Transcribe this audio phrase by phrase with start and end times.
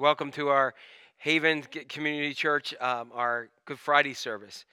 [0.00, 0.72] welcome to our
[1.18, 4.64] Haven Community Church, um, our Good Friday service.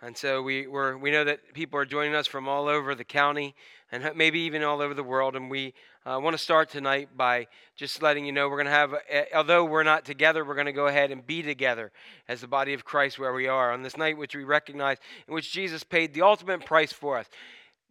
[0.00, 3.02] And so we we're, we know that people are joining us from all over the
[3.02, 3.56] county
[3.90, 5.34] and maybe even all over the world.
[5.34, 5.74] And we
[6.04, 8.94] uh, want to start tonight by just letting you know we're going to have,
[9.34, 11.90] although we're not together, we're going to go ahead and be together
[12.28, 15.34] as the body of Christ where we are on this night, which we recognize, in
[15.34, 17.26] which Jesus paid the ultimate price for us.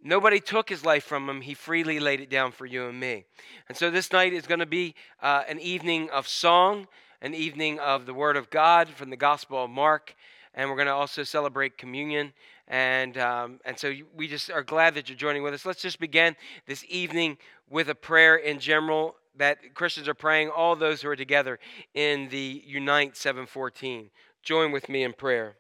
[0.03, 1.41] Nobody took his life from him.
[1.41, 3.25] He freely laid it down for you and me.
[3.67, 6.87] And so this night is going to be uh, an evening of song,
[7.21, 10.15] an evening of the Word of God from the Gospel of Mark,
[10.53, 12.33] and we're going to also celebrate communion.
[12.67, 15.65] And, um, and so we just are glad that you're joining with us.
[15.65, 17.37] Let's just begin this evening
[17.69, 21.59] with a prayer in general that Christians are praying, all those who are together
[21.93, 24.09] in the Unite 714.
[24.43, 25.55] Join with me in prayer.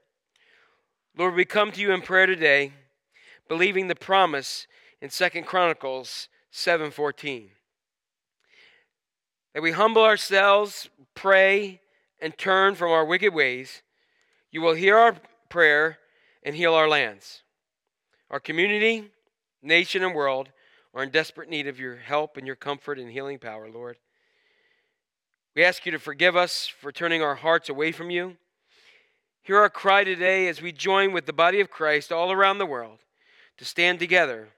[1.17, 2.73] Lord, we come to you in prayer today
[3.47, 4.67] believing the promise
[5.01, 7.51] in Second Chronicles 7:14.
[9.53, 11.81] That we humble ourselves, pray,
[12.19, 13.83] and turn from our wicked ways,
[14.51, 15.17] you will hear our
[15.49, 15.99] prayer
[16.43, 17.43] and heal our lands.
[18.29, 19.11] Our community,
[19.61, 20.49] nation, and world
[20.93, 23.97] are in desperate need of your help and your comfort and healing power, Lord.
[25.55, 28.37] We ask you to forgive us for turning our hearts away from you.
[29.41, 32.65] Hear our cry today as we join with the body of Christ all around the
[32.65, 33.04] world
[33.57, 34.49] to stand together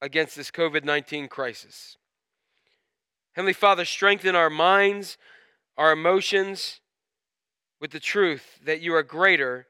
[0.00, 1.96] against this COVID 19 crisis.
[3.32, 5.18] Heavenly Father, strengthen our minds,
[5.76, 6.80] our emotions
[7.80, 9.66] with the truth that you are greater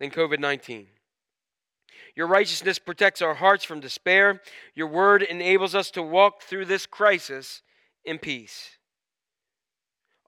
[0.00, 0.88] than COVID 19.
[2.14, 4.40] Your righteousness protects our hearts from despair.
[4.74, 7.62] Your word enables us to walk through this crisis
[8.04, 8.76] in peace.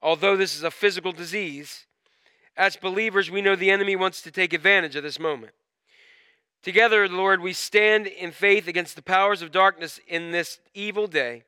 [0.01, 1.85] Although this is a physical disease,
[2.57, 5.53] as believers, we know the enemy wants to take advantage of this moment.
[6.65, 11.43] Together, Lord, we stand in faith against the powers of darkness in this evil day,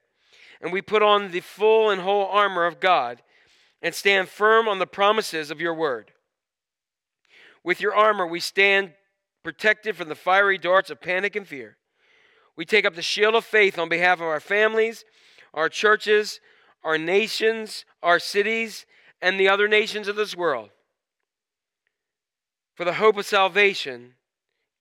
[0.62, 3.24] and we put on the full and whole armor of God
[3.81, 6.12] and stand firm on the promises of your word.
[7.64, 8.94] With your armor, we stand
[9.44, 11.78] protected from the fiery darts of panic and fear.
[12.56, 15.04] We take up the shield of faith on behalf of our families,
[15.52, 16.40] our churches,
[16.84, 18.86] our nations, our cities,
[19.20, 20.70] and the other nations of this world.
[22.75, 24.13] For the hope of salvation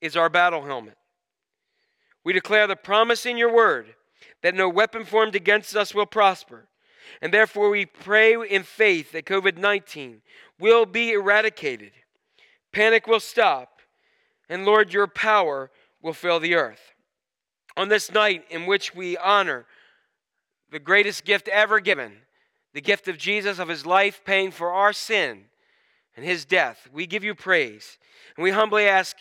[0.00, 0.96] is our battle helmet.
[2.24, 3.94] We declare the promise in your word
[4.42, 6.68] that no weapon formed against us will prosper.
[7.22, 10.22] And therefore, we pray in faith that COVID 19
[10.58, 11.92] will be eradicated,
[12.72, 13.80] panic will stop,
[14.48, 15.70] and Lord, your power
[16.02, 16.94] will fill the earth.
[17.76, 19.66] On this night in which we honor
[20.70, 22.12] the greatest gift ever given,
[22.72, 25.44] the gift of Jesus, of his life paying for our sin
[26.16, 27.98] and his death, we give you praise.
[28.36, 29.16] And we humbly ask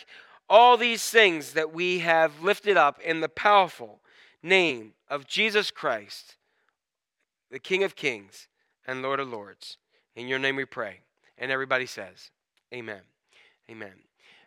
[0.49, 4.01] all these things that we have lifted up in the powerful
[4.43, 6.35] name of Jesus Christ,
[7.49, 8.47] the King of Kings
[8.87, 9.77] and Lord of Lords.
[10.15, 11.01] In your name we pray.
[11.37, 12.31] And everybody says,
[12.73, 13.01] Amen.
[13.69, 13.93] Amen.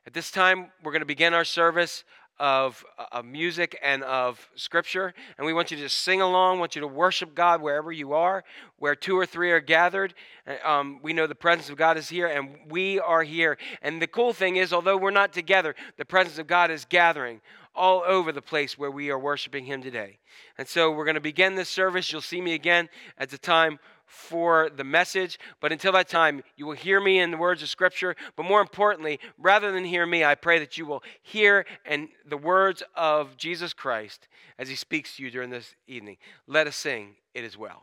[0.07, 2.05] At this time, we're going to begin our service
[2.38, 5.12] of, of music and of scripture.
[5.37, 8.45] And we want you to sing along, want you to worship God wherever you are,
[8.78, 10.14] where two or three are gathered.
[10.47, 13.57] Uh, Um, we know the presence of God is here, and we are here.
[13.83, 17.40] And the cool thing is, although we're not together, the presence of God is gathering
[17.75, 20.18] all over the place where we are worshiping Him today.
[20.59, 22.12] And so we're going to begin this service.
[22.12, 23.78] You'll see me again at the time
[24.09, 25.38] for the message.
[25.61, 28.17] But until that time, you will hear me in the words of Scripture.
[28.35, 32.37] But more importantly, rather than hear me, I pray that you will hear and the
[32.37, 34.27] words of Jesus Christ
[34.59, 36.17] as He speaks to you during this evening.
[36.47, 37.83] Let us sing, It Is Well.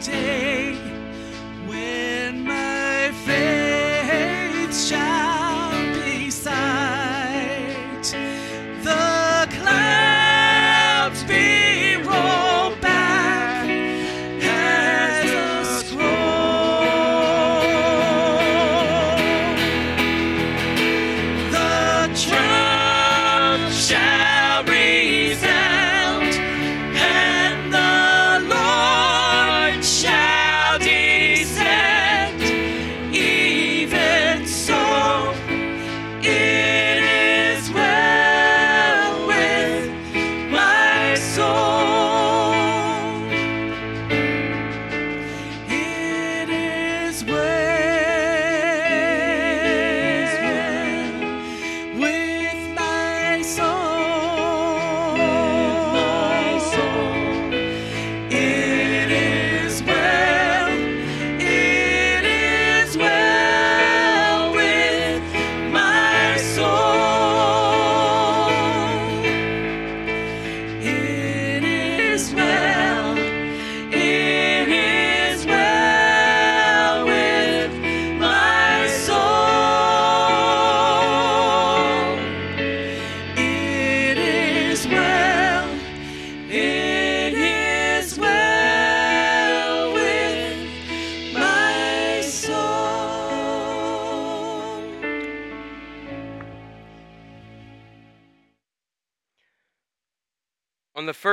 [0.00, 0.74] Day
[1.66, 5.23] when my faith shall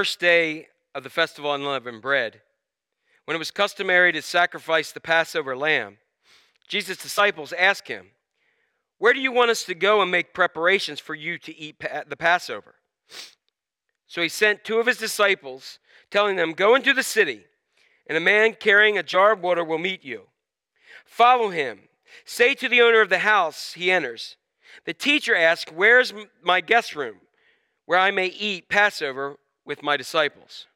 [0.02, 0.66] first day
[0.96, 2.42] of the festival of unleavened bread,
[3.26, 5.98] when it was customary to sacrifice the Passover lamb,
[6.68, 8.08] Jesus' disciples asked him,
[8.98, 12.18] Where do you want us to go and make preparations for you to eat the
[12.18, 12.74] Passover?
[14.08, 15.78] So he sent two of his disciples,
[16.10, 17.46] telling them, Go into the city,
[18.08, 20.24] and a man carrying a jar of water will meet you.
[21.06, 21.82] Follow him.
[22.26, 24.36] Say to the owner of the house he enters,
[24.86, 27.18] The teacher asks, Where's my guest room,
[27.86, 30.68] where I may eat Passover with my disciples?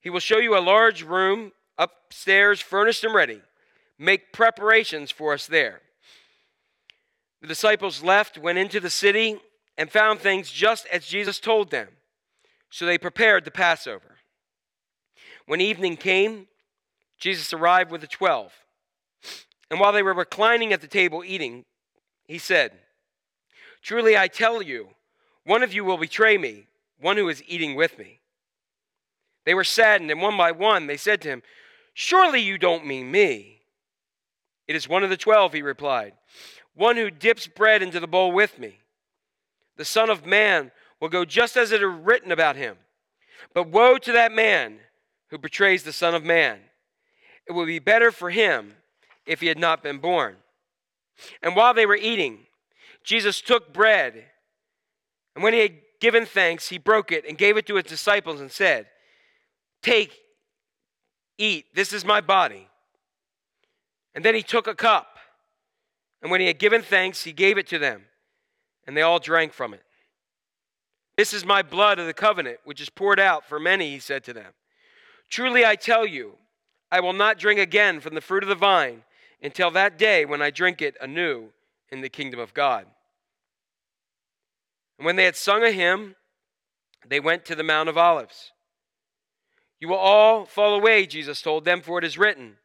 [0.00, 3.40] He will show you a large room upstairs, furnished and ready.
[3.98, 5.80] Make preparations for us there.
[7.40, 9.38] The disciples left, went into the city,
[9.76, 11.88] and found things just as Jesus told them.
[12.70, 14.16] So they prepared the Passover.
[15.46, 16.48] When evening came,
[17.18, 18.52] Jesus arrived with the twelve.
[19.70, 21.64] And while they were reclining at the table eating,
[22.26, 22.72] he said,
[23.82, 24.90] Truly I tell you,
[25.44, 26.67] one of you will betray me,
[27.00, 28.20] one who is eating with me.
[29.44, 31.42] They were saddened, and one by one they said to him,
[31.94, 33.62] Surely you don't mean me.
[34.66, 36.12] It is one of the twelve, he replied,
[36.74, 38.78] one who dips bread into the bowl with me.
[39.76, 42.76] The Son of Man will go just as it is written about him.
[43.54, 44.78] But woe to that man
[45.30, 46.58] who betrays the Son of Man.
[47.46, 48.74] It would be better for him
[49.26, 50.36] if he had not been born.
[51.42, 52.40] And while they were eating,
[53.02, 54.24] Jesus took bread,
[55.34, 58.40] and when he had given thanks, he broke it and gave it to his disciples
[58.40, 58.86] and said,
[59.82, 60.18] Take,
[61.38, 62.68] eat, this is my body.
[64.14, 65.18] And then he took a cup,
[66.22, 68.02] and when he had given thanks, he gave it to them,
[68.86, 69.82] and they all drank from it.
[71.16, 74.24] This is my blood of the covenant, which is poured out for many, he said
[74.24, 74.52] to them.
[75.28, 76.34] Truly I tell you,
[76.90, 79.02] I will not drink again from the fruit of the vine
[79.42, 81.50] until that day when I drink it anew
[81.90, 82.86] in the kingdom of God.
[84.98, 86.16] And when they had sung a hymn,
[87.06, 88.52] they went to the Mount of Olives.
[89.80, 92.56] You will all fall away, Jesus told them, for it is written,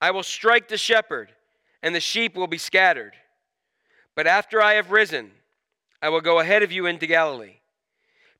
[0.00, 1.32] I will strike the shepherd,
[1.82, 3.14] and the sheep will be scattered.
[4.14, 5.32] But after I have risen,
[6.00, 7.56] I will go ahead of you into Galilee.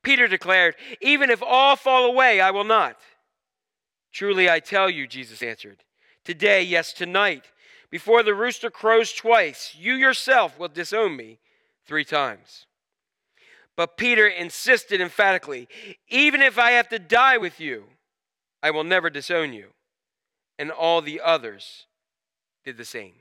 [0.03, 2.97] Peter declared, Even if all fall away, I will not.
[4.13, 5.83] Truly I tell you, Jesus answered,
[6.23, 7.45] Today, yes, tonight,
[7.89, 11.39] before the rooster crows twice, you yourself will disown me
[11.85, 12.66] three times.
[13.77, 15.69] But Peter insisted emphatically,
[16.09, 17.85] Even if I have to die with you,
[18.61, 19.67] I will never disown you.
[20.59, 21.85] And all the others
[22.65, 23.13] did the same.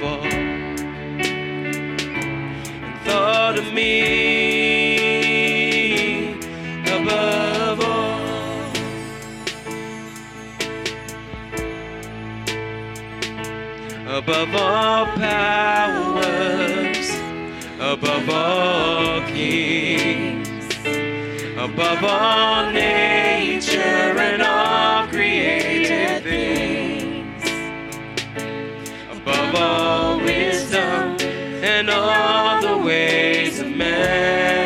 [0.00, 1.60] Fall and
[3.04, 3.90] thought of me
[6.86, 8.20] above all.
[14.08, 17.10] Above all powers,
[17.78, 20.48] above all kings,
[21.58, 25.69] above all nature and all created
[31.80, 34.59] and all the ways of man.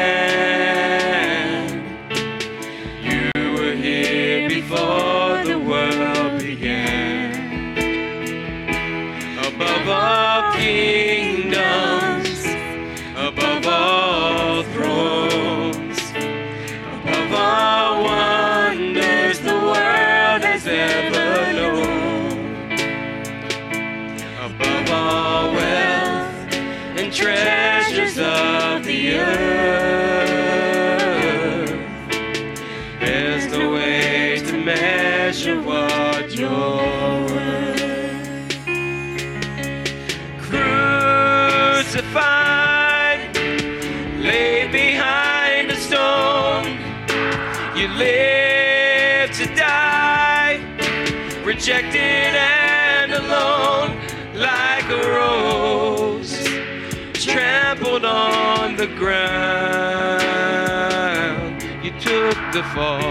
[62.54, 63.02] The fall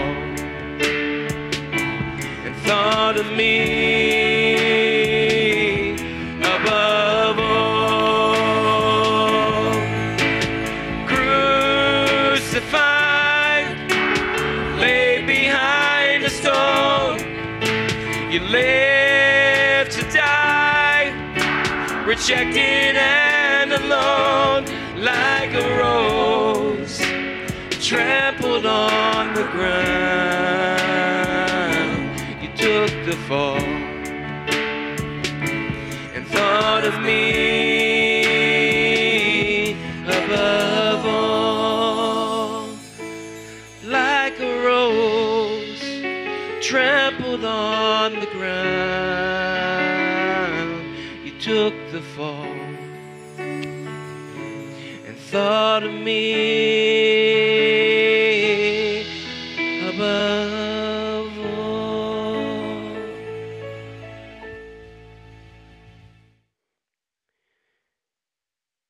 [2.46, 4.70] and thought of me
[6.40, 8.34] above all.
[11.06, 12.56] Crucified,
[14.80, 17.18] laid behind a stone,
[18.32, 21.12] you live to die,
[22.06, 24.64] rejected and alone,
[24.96, 26.24] like a rose
[27.84, 29.74] trampled on the ground.
[32.40, 33.73] You took the fall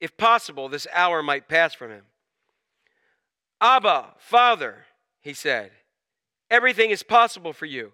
[0.00, 2.04] if possible, this hour might pass from him.
[3.60, 4.86] Abba, Father,
[5.20, 5.72] he said,
[6.50, 7.92] everything is possible for you.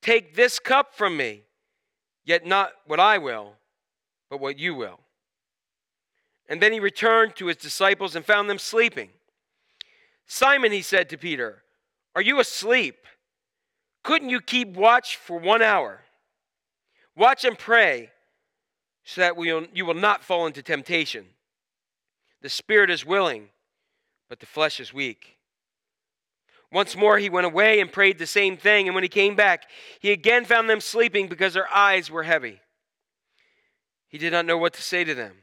[0.00, 1.42] Take this cup from me,
[2.24, 3.54] yet not what I will,
[4.30, 5.00] but what you will.
[6.48, 9.10] And then he returned to his disciples and found them sleeping.
[10.26, 11.62] Simon, he said to Peter,
[12.14, 13.06] Are you asleep?
[14.04, 16.02] Couldn't you keep watch for one hour?
[17.16, 18.10] Watch and pray
[19.06, 21.24] so that we you will not fall into temptation.
[22.42, 23.48] The spirit is willing,
[24.28, 25.38] but the flesh is weak.
[26.72, 29.70] Once more he went away and prayed the same thing, and when he came back,
[30.00, 32.60] he again found them sleeping because their eyes were heavy.
[34.08, 35.36] He did not know what to say to them.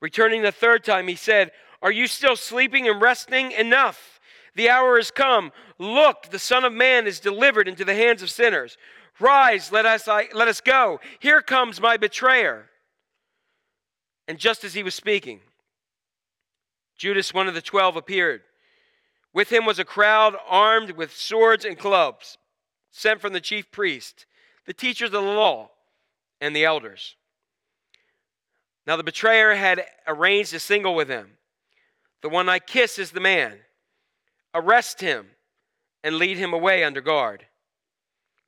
[0.00, 3.52] Returning the third time, he said, Are you still sleeping and resting?
[3.52, 4.20] Enough.
[4.54, 5.52] The hour has come.
[5.78, 8.78] Look, the Son of Man is delivered into the hands of sinners.
[9.20, 10.98] Rise, let us, let us go.
[11.18, 12.69] Here comes my betrayer.
[14.28, 15.40] And just as he was speaking,
[16.96, 18.42] Judas, one of the twelve, appeared.
[19.32, 22.36] With him was a crowd armed with swords and clubs,
[22.90, 24.26] sent from the chief priest,
[24.66, 25.70] the teachers of the law,
[26.40, 27.16] and the elders.
[28.86, 31.38] Now the betrayer had arranged a single with him.
[32.22, 33.60] The one I kiss is the man.
[34.54, 35.28] Arrest him
[36.02, 37.46] and lead him away under guard.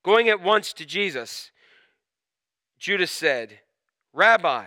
[0.05, 1.51] Going at once to Jesus,
[2.79, 3.61] Judas said,
[4.13, 4.67] Rabbi,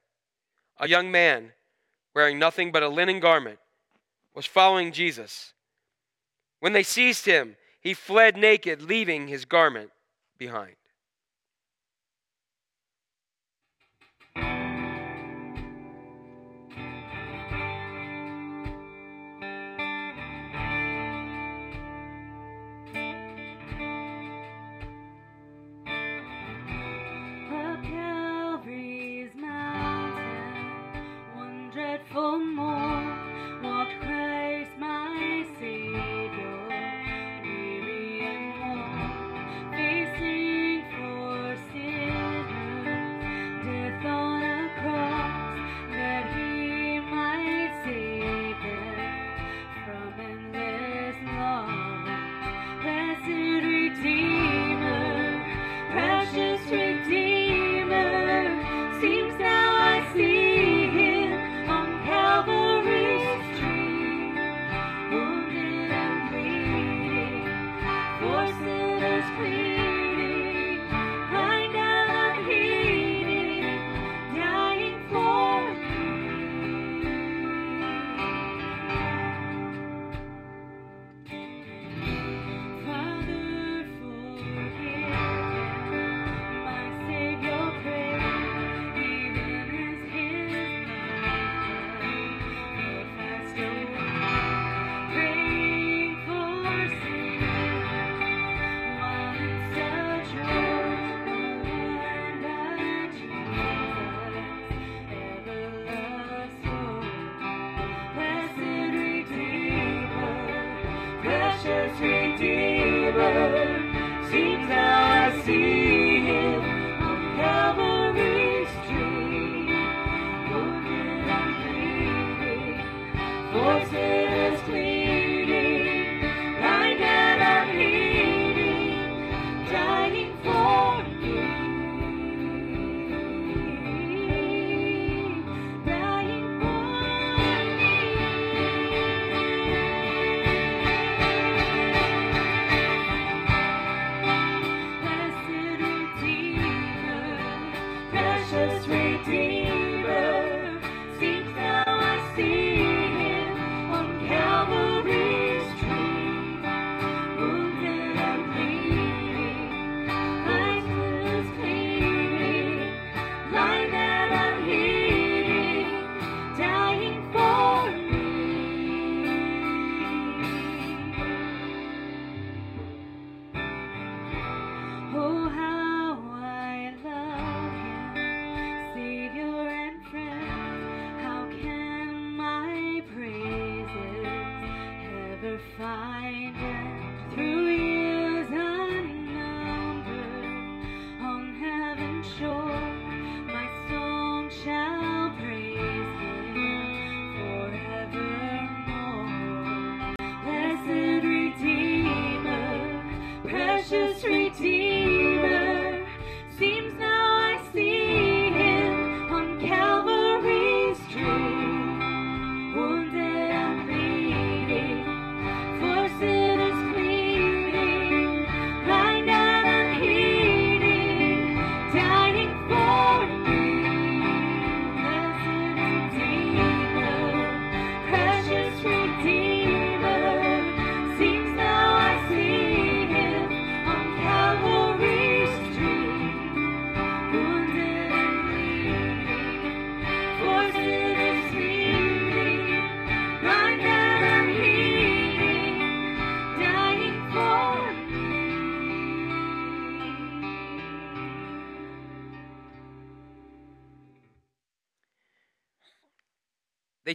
[0.81, 1.53] A young man,
[2.15, 3.59] wearing nothing but a linen garment,
[4.33, 5.53] was following Jesus.
[6.59, 9.91] When they seized him, he fled naked, leaving his garment
[10.37, 10.75] behind.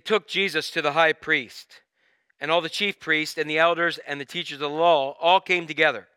[0.06, 1.82] Took Jesus to the high priest,
[2.40, 5.40] and all the chief priests and the elders and the teachers of the law all
[5.40, 6.08] came together.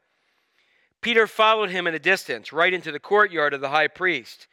[1.02, 4.48] Peter followed him in a distance, right into the courtyard of the high priest.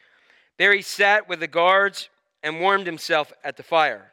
[0.59, 2.09] There he sat with the guards
[2.43, 4.13] and warmed himself at the fire.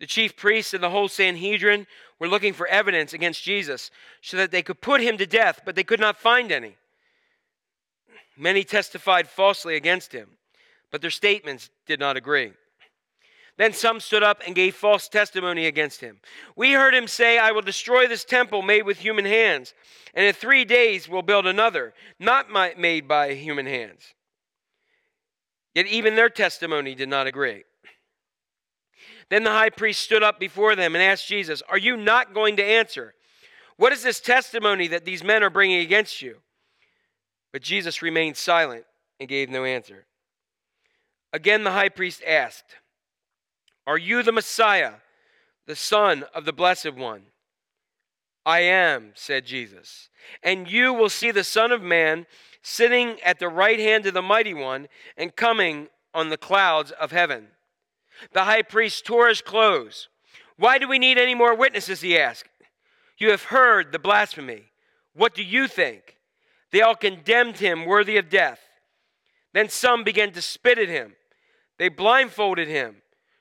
[0.00, 1.86] The chief priests and the whole Sanhedrin
[2.18, 3.90] were looking for evidence against Jesus
[4.22, 6.76] so that they could put him to death, but they could not find any.
[8.36, 10.28] Many testified falsely against him,
[10.90, 12.52] but their statements did not agree.
[13.58, 16.20] Then some stood up and gave false testimony against him.
[16.54, 19.74] We heard him say, I will destroy this temple made with human hands,
[20.14, 24.14] and in three days will build another, not made by human hands.
[25.74, 27.64] Yet even their testimony did not agree.
[29.28, 32.56] Then the high priest stood up before them and asked Jesus, Are you not going
[32.56, 33.14] to answer?
[33.76, 36.36] What is this testimony that these men are bringing against you?
[37.52, 38.84] But Jesus remained silent
[39.18, 40.06] and gave no answer.
[41.32, 42.76] Again, the high priest asked,
[43.88, 44.96] Are you the Messiah,
[45.66, 47.22] the Son of the Blessed One?
[48.44, 50.10] I am, said Jesus.
[50.42, 52.26] And you will see the Son of Man
[52.60, 57.12] sitting at the right hand of the Mighty One and coming on the clouds of
[57.12, 57.48] heaven.
[58.34, 60.10] The high priest tore his clothes.
[60.58, 62.02] Why do we need any more witnesses?
[62.02, 62.50] He asked.
[63.16, 64.64] You have heard the blasphemy.
[65.14, 66.18] What do you think?
[66.72, 68.60] They all condemned him worthy of death.
[69.54, 71.14] Then some began to spit at him.
[71.78, 72.96] They blindfolded him,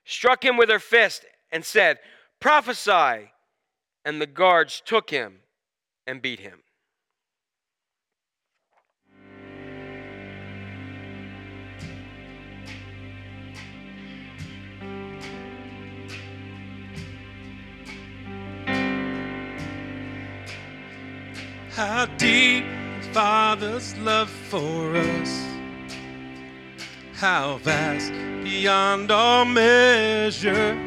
[0.07, 1.99] struck him with her fist, and said,
[2.39, 3.31] Prophesy!
[4.05, 5.41] And the guards took him
[6.07, 6.63] and beat him.
[21.71, 22.65] How deep
[23.01, 25.46] the Father's love for us,
[27.17, 28.11] how vast
[28.43, 30.77] beyond all measure,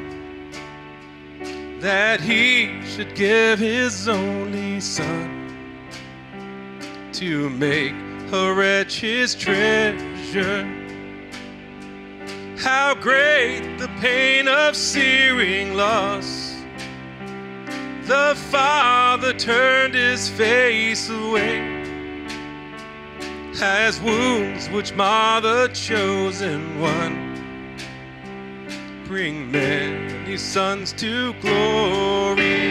[1.81, 5.29] that He should give His only Son
[7.15, 7.95] to make
[8.33, 10.65] a wretch His treasure.
[12.59, 16.55] How great the pain of searing loss
[18.11, 21.80] the father turned his face away
[23.61, 27.37] has wounds which mar the chosen one.
[29.05, 32.71] Bring many sons to glory.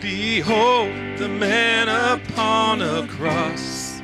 [0.00, 4.02] Behold the man upon a cross.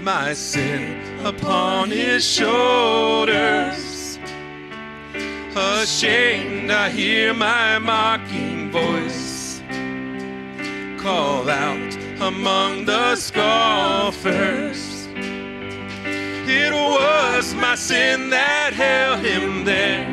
[0.00, 3.95] My sin upon his shoulders.
[5.58, 9.62] Ashamed, I hear my mocking voice
[10.98, 15.08] call out among the scoffers.
[15.14, 20.06] It was my sin that held him there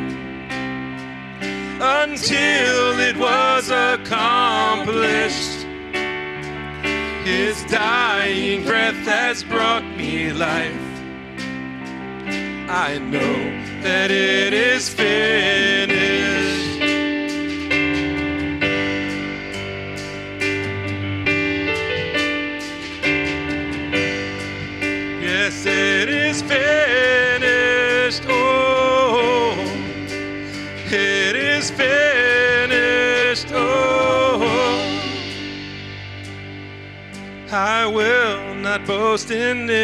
[2.02, 5.66] until it was accomplished.
[7.26, 10.93] His dying breath has brought me life.
[12.66, 13.34] I know
[13.82, 16.80] that it is finished.
[25.20, 28.22] Yes, it is finished.
[28.28, 29.54] Oh,
[30.86, 33.48] it is finished.
[33.52, 34.40] Oh.
[37.52, 39.83] I will not boast in anything.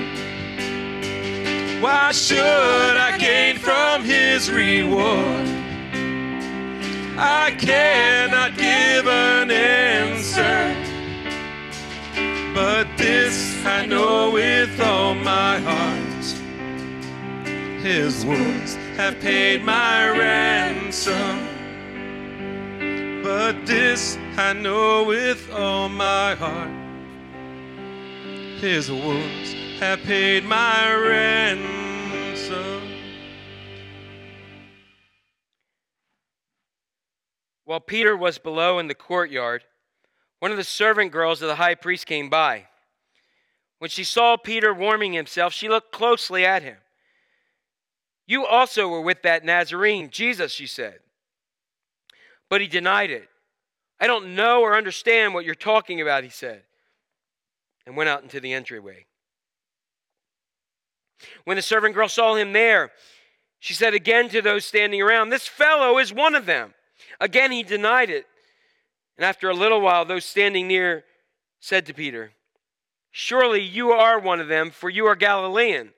[1.81, 5.47] Why should I gain from his reward?
[7.17, 10.75] I cannot give an answer.
[12.53, 16.25] But this I know with all my heart.
[17.81, 21.39] His wounds have paid my ransom.
[23.23, 26.69] But this I know with all my heart.
[28.59, 32.83] His wounds have paid my ransom.
[37.65, 39.63] While Peter was below in the courtyard,
[40.37, 42.67] one of the servant girls of the high priest came by.
[43.79, 46.77] When she saw Peter warming himself, she looked closely at him.
[48.27, 50.99] You also were with that Nazarene, Jesus, she said.
[52.49, 53.29] But he denied it.
[53.99, 56.61] I don't know or understand what you're talking about, he said,
[57.87, 59.07] and went out into the entryway.
[61.45, 62.91] When the servant girl saw him there,
[63.59, 66.73] she said again to those standing around, This fellow is one of them.
[67.19, 68.25] Again, he denied it.
[69.17, 71.03] And after a little while, those standing near
[71.59, 72.31] said to Peter,
[73.11, 75.91] Surely you are one of them, for you are Galilean.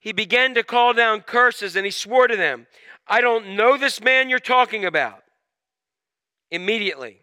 [0.00, 2.66] He began to call down curses and he swore to them,
[3.06, 5.22] I don't know this man you're talking about.
[6.50, 7.22] Immediately,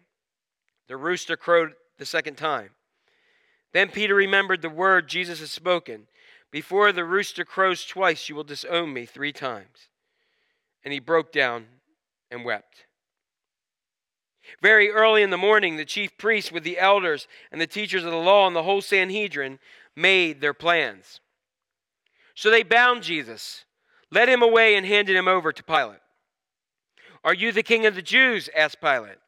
[0.88, 2.70] the rooster crowed the second time.
[3.72, 6.06] Then Peter remembered the word Jesus had spoken
[6.54, 9.88] Before the rooster crows twice, you will disown me three times.
[10.84, 11.66] And he broke down
[12.30, 12.86] and wept.
[14.62, 18.12] Very early in the morning, the chief priests, with the elders and the teachers of
[18.12, 19.58] the law and the whole Sanhedrin,
[19.96, 21.18] made their plans.
[22.36, 23.64] So they bound Jesus,
[24.12, 25.98] led him away, and handed him over to Pilate.
[27.24, 28.48] Are you the king of the Jews?
[28.56, 29.18] asked Pilate.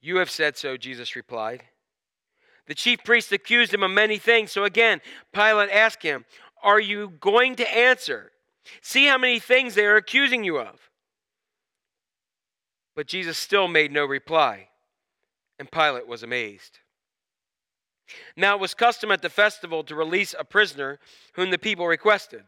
[0.00, 1.64] You have said so, Jesus replied.
[2.66, 4.52] The chief priests accused him of many things.
[4.52, 5.00] So again,
[5.32, 6.24] Pilate asked him,
[6.62, 8.32] Are you going to answer?
[8.82, 10.90] See how many things they are accusing you of.
[12.94, 14.68] But Jesus still made no reply,
[15.58, 16.78] and Pilate was amazed.
[18.36, 20.98] Now it was custom at the festival to release a prisoner
[21.34, 22.44] whom the people requested.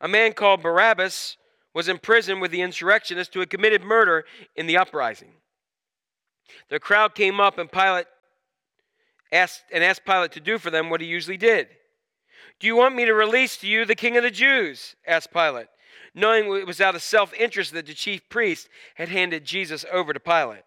[0.00, 1.36] A man called Barabbas
[1.74, 4.24] was in prison with the insurrectionists who had committed murder
[4.56, 5.32] in the uprising.
[6.70, 8.06] The crowd came up and Pilate
[9.32, 11.68] asked and asked Pilate to do for them what he usually did.
[12.60, 14.96] Do you want me to release to you the king of the Jews?
[15.06, 15.68] asked Pilate,
[16.14, 20.12] knowing it was out of self interest that the chief priest had handed Jesus over
[20.12, 20.64] to Pilate.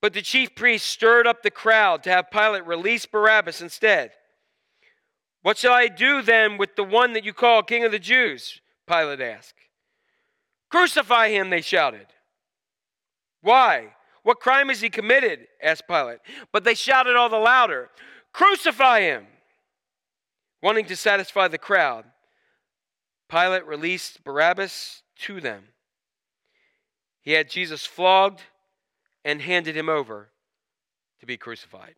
[0.00, 4.10] But the chief priest stirred up the crowd to have Pilate release Barabbas instead.
[5.42, 8.60] What shall I do then with the one that you call king of the Jews?
[8.86, 9.54] Pilate asked.
[10.70, 12.06] Crucify him, they shouted.
[13.40, 13.94] Why?
[14.24, 15.46] What crime has he committed?
[15.62, 16.18] asked Pilate.
[16.50, 17.90] But they shouted all the louder,
[18.32, 19.26] Crucify him!
[20.60, 22.06] Wanting to satisfy the crowd,
[23.28, 25.68] Pilate released Barabbas to them.
[27.20, 28.42] He had Jesus flogged
[29.24, 30.30] and handed him over
[31.20, 31.94] to be crucified.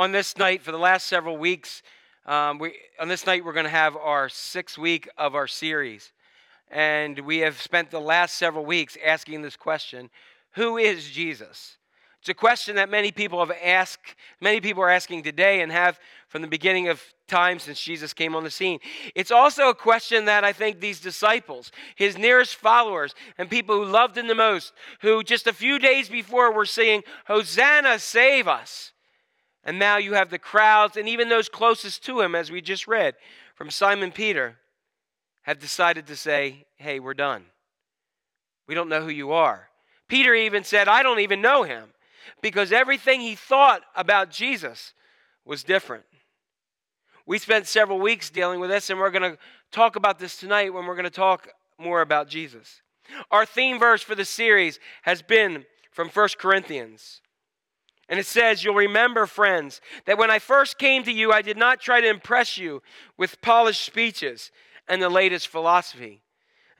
[0.00, 1.82] On this night, for the last several weeks,
[2.24, 6.12] um, we, on this night, we're going to have our sixth week of our series.
[6.70, 10.08] And we have spent the last several weeks asking this question
[10.52, 11.76] Who is Jesus?
[12.20, 16.00] It's a question that many people have asked, many people are asking today and have
[16.28, 18.78] from the beginning of time since Jesus came on the scene.
[19.14, 23.84] It's also a question that I think these disciples, his nearest followers, and people who
[23.90, 24.72] loved him the most,
[25.02, 28.92] who just a few days before were saying, Hosanna, save us.
[29.64, 32.88] And now you have the crowds and even those closest to him, as we just
[32.88, 33.14] read
[33.54, 34.56] from Simon Peter,
[35.42, 37.44] have decided to say, hey, we're done.
[38.66, 39.68] We don't know who you are.
[40.08, 41.90] Peter even said, I don't even know him,
[42.42, 44.92] because everything he thought about Jesus
[45.44, 46.04] was different.
[47.26, 49.38] We spent several weeks dealing with this, and we're going to
[49.70, 51.48] talk about this tonight when we're going to talk
[51.78, 52.82] more about Jesus.
[53.30, 57.20] Our theme verse for the series has been from 1 Corinthians.
[58.10, 61.56] And it says, You'll remember, friends, that when I first came to you, I did
[61.56, 62.82] not try to impress you
[63.16, 64.50] with polished speeches
[64.88, 66.20] and the latest philosophy.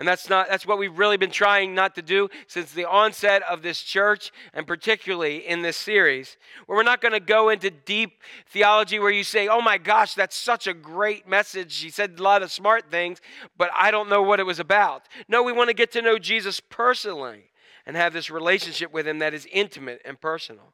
[0.00, 3.42] And that's not that's what we've really been trying not to do since the onset
[3.42, 6.38] of this church and particularly in this series.
[6.64, 10.14] Where we're not going to go into deep theology where you say, "Oh my gosh,
[10.14, 11.76] that's such a great message.
[11.76, 13.20] He said a lot of smart things,
[13.58, 16.18] but I don't know what it was about." No, we want to get to know
[16.18, 17.50] Jesus personally
[17.84, 20.72] and have this relationship with him that is intimate and personal.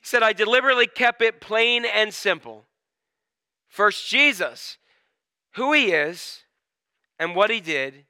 [0.00, 2.64] He said, I deliberately kept it plain and simple.
[3.68, 4.78] First, Jesus,
[5.54, 6.42] who he is
[7.18, 8.04] and what he did.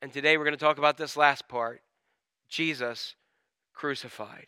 [0.00, 1.82] And today we're going to talk about this last part
[2.48, 3.14] Jesus
[3.74, 4.46] crucified.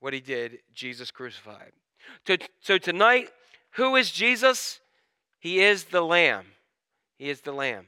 [0.00, 1.72] What he did, Jesus crucified.
[2.60, 3.30] So tonight,
[3.72, 4.80] who is Jesus?
[5.40, 6.46] He is the Lamb.
[7.16, 7.86] He is the Lamb.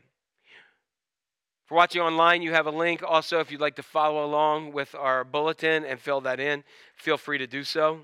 [1.70, 3.00] For watching online, you have a link.
[3.06, 6.64] Also, if you'd like to follow along with our bulletin and fill that in,
[6.96, 8.00] feel free to do so.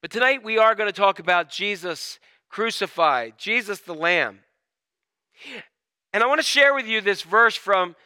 [0.00, 4.38] But tonight we are going to talk about Jesus crucified, Jesus the Lamb.
[6.12, 7.96] And I want to share with you this verse from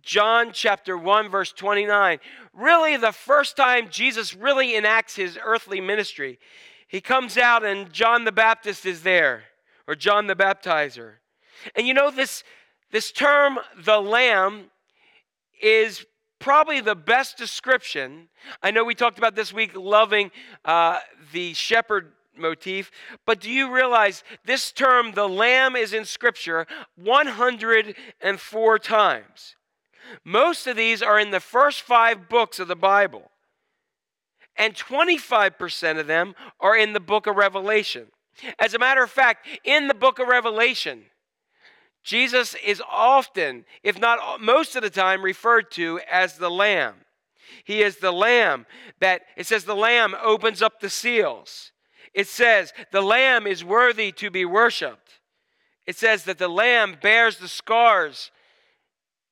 [0.00, 2.18] John chapter 1, verse 29.
[2.54, 6.38] Really, the first time Jesus really enacts his earthly ministry.
[6.88, 9.42] He comes out, and John the Baptist is there,
[9.86, 11.16] or John the Baptizer.
[11.76, 12.42] And you know, this,
[12.90, 14.70] this term, the Lamb,
[15.62, 16.04] is
[16.38, 18.28] probably the best description.
[18.62, 20.30] I know we talked about this week loving
[20.64, 20.98] uh,
[21.32, 22.90] the shepherd motif,
[23.26, 26.66] but do you realize this term, the Lamb, is in Scripture
[26.96, 29.56] 104 times?
[30.24, 33.30] Most of these are in the first five books of the Bible,
[34.56, 38.06] and 25% of them are in the book of Revelation.
[38.58, 41.04] As a matter of fact, in the book of Revelation,
[42.02, 46.94] Jesus is often, if not most of the time, referred to as the Lamb.
[47.64, 48.66] He is the Lamb
[49.00, 51.72] that, it says, the Lamb opens up the seals.
[52.14, 55.20] It says, the Lamb is worthy to be worshiped.
[55.86, 58.30] It says that the Lamb bears the scars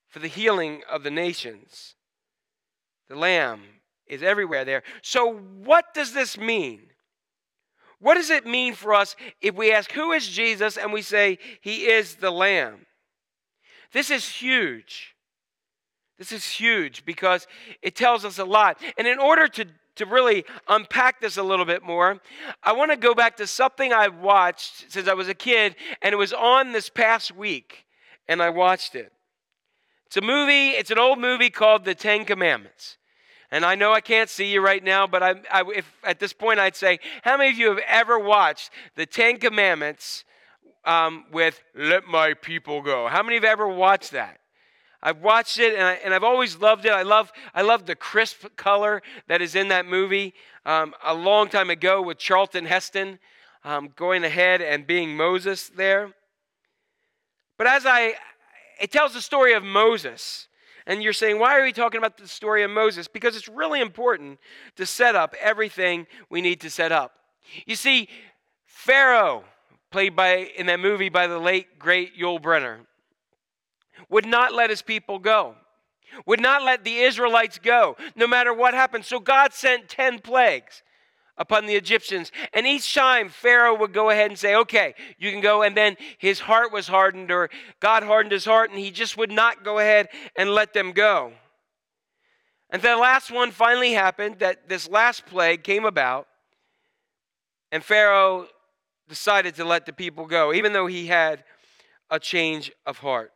[0.09, 1.95] for the healing of the nations.
[3.09, 3.63] The Lamb
[4.07, 4.83] is everywhere there.
[5.03, 6.88] So, what does this mean?
[8.01, 10.77] What does it mean for us if we ask, Who is Jesus?
[10.77, 12.87] and we say, He is the Lamb?
[13.93, 15.15] This is huge.
[16.19, 17.47] This is huge because
[17.81, 18.81] it tells us a lot.
[18.97, 22.21] And in order to, to really unpack this a little bit more,
[22.63, 26.13] I want to go back to something I've watched since I was a kid, and
[26.13, 27.85] it was on this past week,
[28.27, 29.13] and I watched it.
[30.07, 32.97] It's a movie, it's an old movie called The Ten Commandments.
[33.51, 36.33] And I know I can't see you right now, but I, I, if at this
[36.33, 40.25] point I'd say, how many of you have ever watched the Ten Commandments
[40.85, 43.09] um, with "Let my people go"?
[43.09, 44.41] How many have ever watched that?
[45.03, 46.93] I've watched it and, I, and I've always loved it.
[46.93, 50.35] I love I love the crisp color that is in that movie.
[50.67, 53.19] Um, a long time ago with Charlton Heston
[53.65, 56.13] um, going ahead and being Moses there.
[57.57, 58.15] But as I,
[58.81, 60.48] it tells the story of Moses
[60.89, 63.07] and you're saying, why are we talking about the story of Moses?
[63.07, 64.41] Because it's really important
[64.77, 67.13] to set up everything we need to set up.
[67.67, 68.09] You see,
[68.65, 69.45] Pharaoh,
[69.91, 72.79] played by in that movie by the late great Yul Brynner,
[74.09, 75.57] would not let his people go,
[76.25, 79.05] would not let the Israelites go, no matter what happened.
[79.05, 80.83] So God sent 10 plagues
[81.39, 82.31] upon the Egyptians.
[82.53, 85.63] And each time Pharaoh would go ahead and say, okay, you can go.
[85.63, 87.49] And then his heart was hardened, or
[87.81, 91.33] God hardened his heart, and he just would not go ahead and let them go.
[92.71, 96.27] And the last one finally happened that this last plague came about,
[97.73, 98.47] and Pharaoh
[99.09, 101.45] decided to let the people go, even though he had
[102.11, 103.33] a change of heart.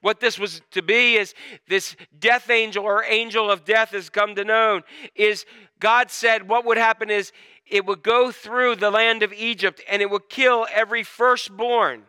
[0.00, 1.34] What this was to be is
[1.68, 4.82] this death angel or angel of death has come to known
[5.14, 5.44] is
[5.80, 7.32] God said what would happen is
[7.66, 12.02] it would go through the land of Egypt and it would kill every firstborn,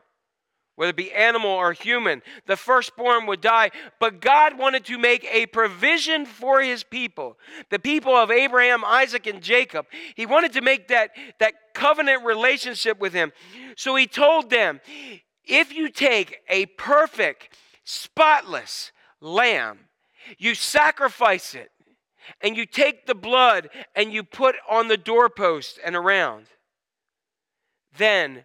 [0.76, 2.22] whether it be animal or human.
[2.46, 3.72] The firstborn would die.
[4.00, 7.38] But God wanted to make a provision for his people,
[7.70, 9.86] the people of Abraham, Isaac, and Jacob.
[10.16, 13.32] He wanted to make that, that covenant relationship with him.
[13.78, 14.82] So he told them
[15.48, 17.56] if you take a perfect,
[17.86, 19.80] spotless lamb,
[20.38, 21.72] you sacrifice it,
[22.42, 26.48] and you take the blood and you put on the doorpost and around,
[27.98, 28.44] then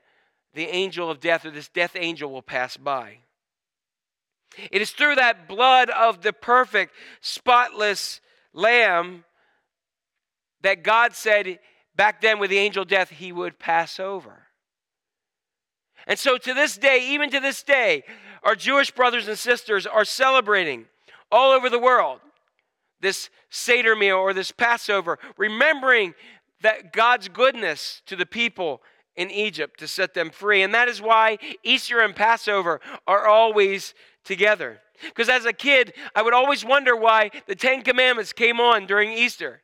[0.55, 3.19] the angel of death or this death angel will pass by.
[4.71, 8.21] It is through that blood of the perfect, spotless
[8.53, 9.25] lamb
[10.63, 11.59] that God said
[11.95, 14.47] back then with the angel death, he would pass over.
[16.07, 18.05] And so to this day, even to this day,
[18.43, 20.87] our Jewish brothers and sisters are celebrating
[21.31, 22.21] all over the world
[23.01, 26.15] this Seder meal or this Passover, remembering
[26.63, 28.83] that God's goodness to the people
[29.17, 30.63] in Egypt to set them free.
[30.63, 34.81] And that is why Easter and Passover are always together.
[35.03, 39.13] Because as a kid, I would always wonder why the Ten Commandments came on during
[39.13, 39.63] Easter.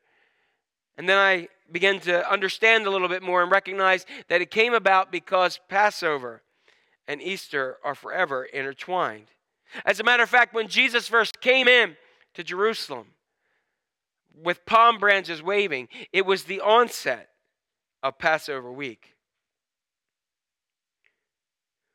[0.96, 4.72] And then I began to understand a little bit more and recognize that it came
[4.72, 6.42] about because Passover
[7.08, 9.26] and Easter are forever intertwined.
[9.84, 11.96] As a matter of fact, when Jesus first came in
[12.34, 13.08] to Jerusalem,
[14.42, 15.88] with palm branches waving.
[16.12, 17.30] It was the onset
[18.02, 19.14] of Passover week.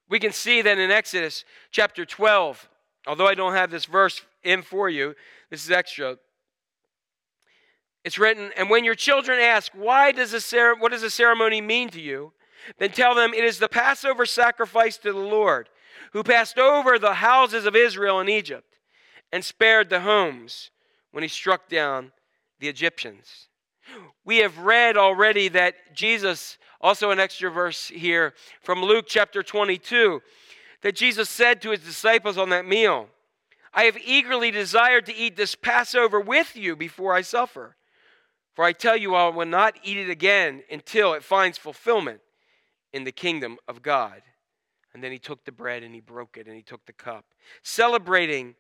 [0.09, 2.69] We can see that in Exodus chapter 12,
[3.07, 5.15] although I don't have this verse in for you,
[5.49, 6.17] this is extra.
[8.03, 11.61] It's written, and when your children ask, why does a cer- what does a ceremony
[11.61, 12.33] mean to you?
[12.77, 15.69] Then tell them it is the Passover sacrifice to the Lord,
[16.13, 18.77] who passed over the houses of Israel in Egypt
[19.31, 20.71] and spared the homes
[21.11, 22.11] when he struck down
[22.59, 23.47] the Egyptians.
[24.23, 30.21] We have read already that Jesus, also an extra verse here from Luke chapter 22,
[30.81, 33.09] that Jesus said to his disciples on that meal,
[33.73, 37.75] I have eagerly desired to eat this Passover with you before I suffer.
[38.53, 42.19] For I tell you, I will not eat it again until it finds fulfillment
[42.93, 44.21] in the kingdom of God.
[44.93, 47.25] And then he took the bread and he broke it and he took the cup,
[47.63, 48.55] celebrating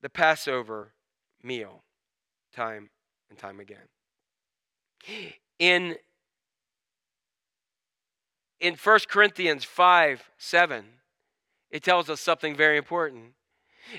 [0.00, 0.92] the Passover
[1.42, 1.82] meal
[2.54, 2.90] time
[3.28, 3.88] and time again.
[5.58, 5.96] In,
[8.60, 10.84] in 1 Corinthians 5 7,
[11.70, 13.32] it tells us something very important.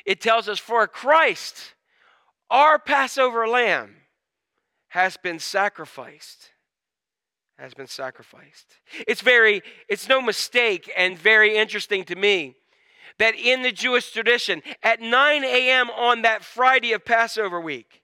[0.05, 1.75] It tells us, For Christ,
[2.49, 3.97] our Passover lamb,
[4.89, 6.51] has been sacrificed
[7.58, 8.68] has been sacrificed
[9.08, 12.55] it's very it's no mistake and very interesting to me
[13.20, 18.01] that in the jewish tradition at 9 a.m on that friday of passover week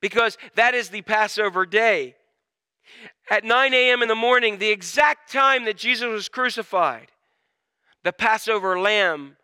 [0.00, 2.14] because that is the passover day
[3.30, 7.08] at 9 a.m in the morning the exact time that jesus was crucified
[8.04, 9.36] the passover lamb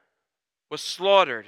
[0.71, 1.47] was slaughtered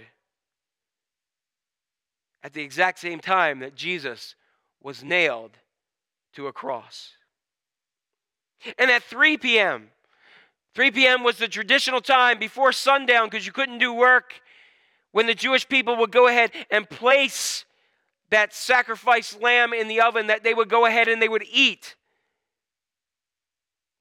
[2.43, 4.35] at the exact same time that jesus
[4.83, 5.53] was nailed
[6.35, 7.13] to a cross.
[8.79, 9.89] And at 3 p.m.,
[10.75, 11.23] 3 p.m.
[11.23, 14.41] was the traditional time before sundown because you couldn't do work
[15.11, 17.65] when the Jewish people would go ahead and place
[18.31, 21.97] that sacrificed lamb in the oven that they would go ahead and they would eat.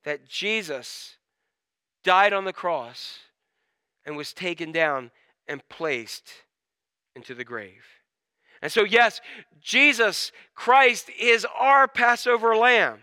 [0.06, 1.18] That Jesus
[2.04, 3.20] died on the cross
[4.06, 5.12] and was taken down
[5.48, 6.30] and placed
[7.16, 7.84] into the grave.
[8.62, 9.20] And so, yes,
[9.60, 13.00] Jesus Christ is our Passover lamb.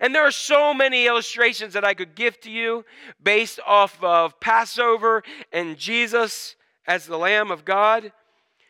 [0.00, 2.84] And there are so many illustrations that I could give to you
[3.22, 5.22] based off of Passover
[5.52, 6.56] and Jesus
[6.86, 8.12] as the Lamb of God.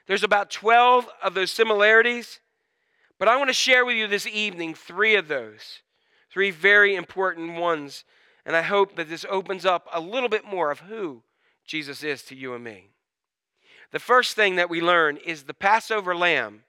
[0.06, 2.40] There's about 12 of those similarities.
[3.18, 5.82] But I want to share with you this evening three of those,
[6.30, 8.04] three very important ones.
[8.44, 11.22] And I hope that this opens up a little bit more of who
[11.64, 12.90] Jesus is to you and me.
[13.92, 16.64] The first thing that we learn is the Passover lamb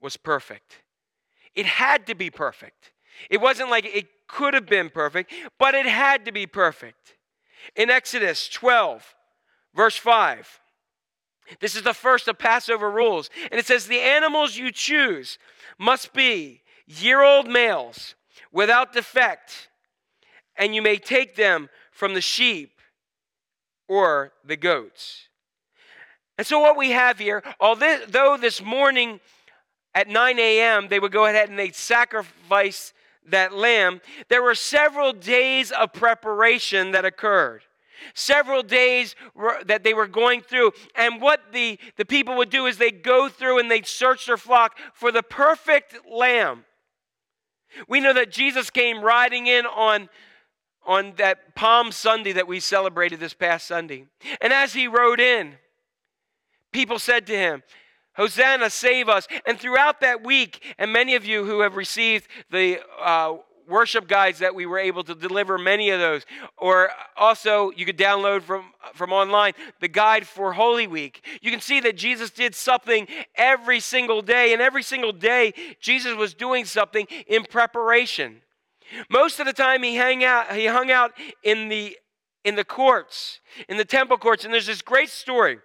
[0.00, 0.82] was perfect.
[1.54, 2.92] It had to be perfect.
[3.30, 7.16] It wasn't like it could have been perfect, but it had to be perfect.
[7.76, 9.14] In Exodus 12,
[9.74, 10.60] verse 5,
[11.60, 13.30] this is the first of Passover rules.
[13.50, 15.38] And it says, The animals you choose
[15.78, 18.14] must be year old males
[18.50, 19.68] without defect,
[20.56, 22.80] and you may take them from the sheep
[23.88, 25.28] or the goats.
[26.38, 29.20] And so, what we have here, although this morning
[29.94, 32.94] at 9 a.m., they would go ahead and they'd sacrifice
[33.28, 37.62] that lamb, there were several days of preparation that occurred.
[38.14, 39.14] Several days
[39.66, 40.72] that they were going through.
[40.96, 44.36] And what the, the people would do is they'd go through and they'd search their
[44.36, 46.64] flock for the perfect lamb.
[47.88, 50.08] We know that Jesus came riding in on,
[50.84, 54.06] on that Palm Sunday that we celebrated this past Sunday.
[54.40, 55.56] And as he rode in,
[56.72, 57.62] People said to him,
[58.14, 59.26] Hosanna, save us.
[59.46, 63.36] And throughout that week, and many of you who have received the uh,
[63.68, 66.24] worship guides that we were able to deliver many of those
[66.56, 71.24] or also you could download from from online the guide for holy week.
[71.40, 76.14] You can see that jesus did something every single day and every single day jesus
[76.14, 78.42] was doing something in preparation.
[79.08, 81.96] Most of the time he hung out he hung out in the
[82.44, 85.58] in the courts in the temple courts and there's this great story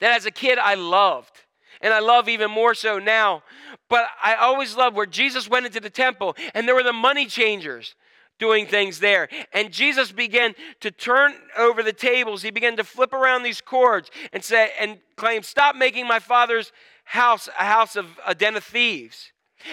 [0.00, 1.40] that as a kid I loved.
[1.80, 3.42] And I love even more so now.
[3.88, 7.26] But I always loved where Jesus went into the temple and there were the money
[7.26, 7.94] changers
[8.38, 9.28] doing things there.
[9.52, 12.42] And Jesus began to turn over the tables.
[12.42, 16.72] He began to flip around these cords and say and claim, "Stop making my father's
[17.04, 19.32] house a house of a den of thieves."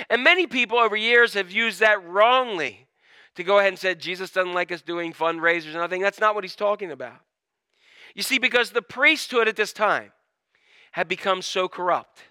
[0.10, 2.88] And many people over years have used that wrongly
[3.36, 6.02] to go ahead and say Jesus doesn't like us doing fundraisers and everything.
[6.02, 7.22] That's not what he's talking about.
[8.16, 10.12] You see, because the priesthood at this time
[10.92, 12.24] had become so corrupt,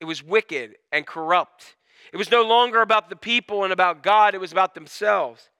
[0.00, 1.76] it was wicked and corrupt.
[2.12, 5.50] It was no longer about the people and about God, it was about themselves.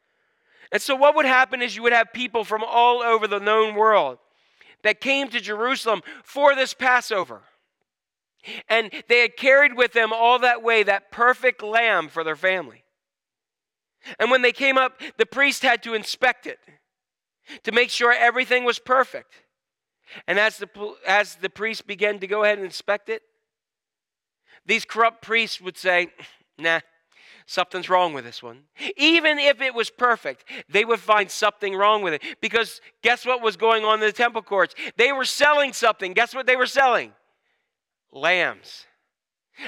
[0.73, 3.75] And so, what would happen is you would have people from all over the known
[3.75, 4.18] world
[4.83, 7.43] that came to Jerusalem for this Passover.
[8.68, 12.85] And they had carried with them all that way that perfect lamb for their family.
[14.18, 16.59] And when they came up, the priest had to inspect it
[17.65, 19.35] to make sure everything was perfect.
[20.27, 20.69] And as the,
[21.07, 23.23] as the priest began to go ahead and inspect it,
[24.67, 26.09] these corrupt priests would say,
[26.59, 26.81] nah,
[27.47, 28.63] something's wrong with this one.
[28.97, 32.23] Even if it was perfect, they would find something wrong with it.
[32.41, 34.75] Because guess what was going on in the temple courts?
[34.97, 36.13] They were selling something.
[36.13, 37.13] Guess what they were selling?
[38.13, 38.87] Lambs.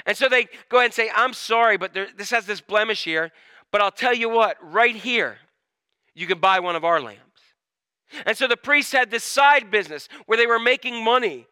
[0.07, 3.05] And so they go ahead and say, I'm sorry, but there, this has this blemish
[3.05, 3.30] here.
[3.70, 5.39] But I'll tell you what, right here,
[6.14, 7.18] you can buy one of our lambs.
[8.26, 11.46] And so the priests had this side business where they were making money.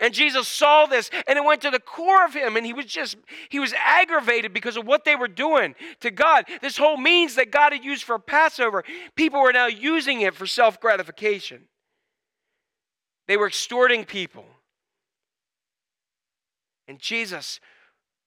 [0.00, 2.86] And Jesus saw this and it went to the core of him and he was
[2.86, 3.16] just
[3.48, 6.46] he was aggravated because of what they were doing to God.
[6.60, 8.84] This whole means that God had used for Passover,
[9.14, 11.68] people were now using it for self-gratification.
[13.28, 14.44] They were extorting people.
[16.88, 17.60] And Jesus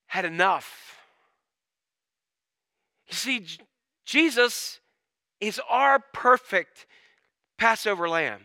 [0.08, 0.98] had enough.
[3.08, 3.46] You see,
[4.06, 4.80] Jesus
[5.40, 6.86] is our perfect
[7.60, 8.42] Passover lamb.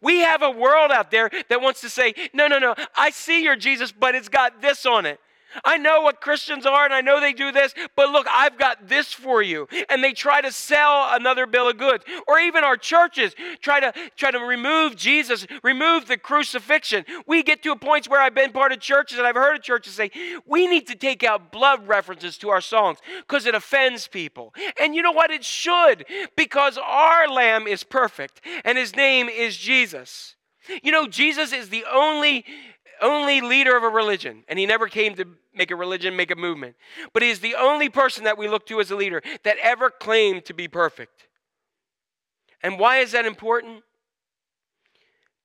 [0.00, 3.42] We have a world out there that wants to say, no, no, no, I see
[3.42, 5.20] your Jesus, but it's got this on it.
[5.64, 8.88] I know what Christians are and I know they do this, but look, I've got
[8.88, 9.68] this for you.
[9.88, 12.04] And they try to sell another bill of goods.
[12.26, 17.04] Or even our churches try to try to remove Jesus, remove the crucifixion.
[17.26, 19.62] We get to a point where I've been part of churches and I've heard of
[19.62, 20.10] churches say,
[20.46, 24.54] we need to take out blood references to our songs because it offends people.
[24.80, 25.30] And you know what?
[25.30, 26.04] It should,
[26.36, 30.34] because our lamb is perfect and his name is Jesus.
[30.82, 32.44] You know, Jesus is the only
[33.00, 36.36] only leader of a religion, and he never came to make a religion, make a
[36.36, 36.76] movement.
[37.12, 39.90] But he is the only person that we look to as a leader that ever
[39.90, 41.26] claimed to be perfect.
[42.62, 43.82] And why is that important?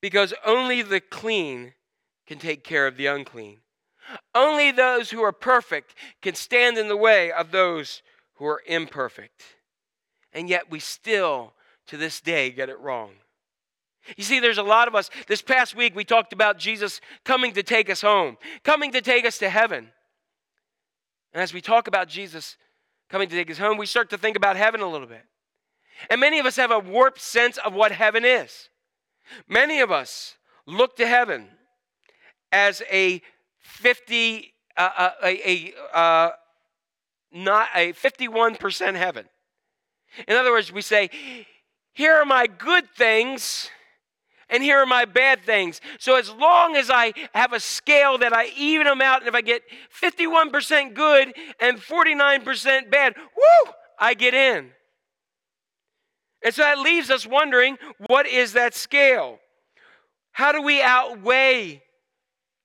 [0.02, 1.74] Because only the clean
[2.26, 3.60] can take care of the unclean.
[4.34, 8.02] Only those who are perfect can stand in the way of those
[8.36, 9.44] who are imperfect.
[10.34, 11.54] And yet we still,
[11.88, 13.12] to this day, get it wrong.
[14.18, 15.10] You see, there's a lot of us.
[15.28, 19.26] This past week, we talked about Jesus coming to take us home, coming to take
[19.26, 19.90] us to heaven.
[21.34, 22.58] And as we talk about Jesus
[23.10, 25.24] coming to take us home, we start to think about heaven a little bit.
[26.10, 28.70] And many of us have a warped sense of what heaven is.
[29.48, 30.36] Many of us
[30.66, 31.48] look to heaven
[32.52, 33.22] as a
[33.60, 36.32] 50, uh, uh a, a uh,
[37.32, 39.26] not a 51% heaven.
[40.28, 41.10] In other words, we say,
[41.94, 43.70] here are my good things
[44.52, 45.82] and here are my bad things.
[45.98, 49.34] So as long as I have a scale that I even them out, and if
[49.34, 49.64] I get
[50.00, 54.72] 51% good and 49% bad, whoo, I get in.
[56.44, 57.78] And so that leaves us wondering
[58.08, 59.40] what is that scale?
[60.34, 61.82] How do we outweigh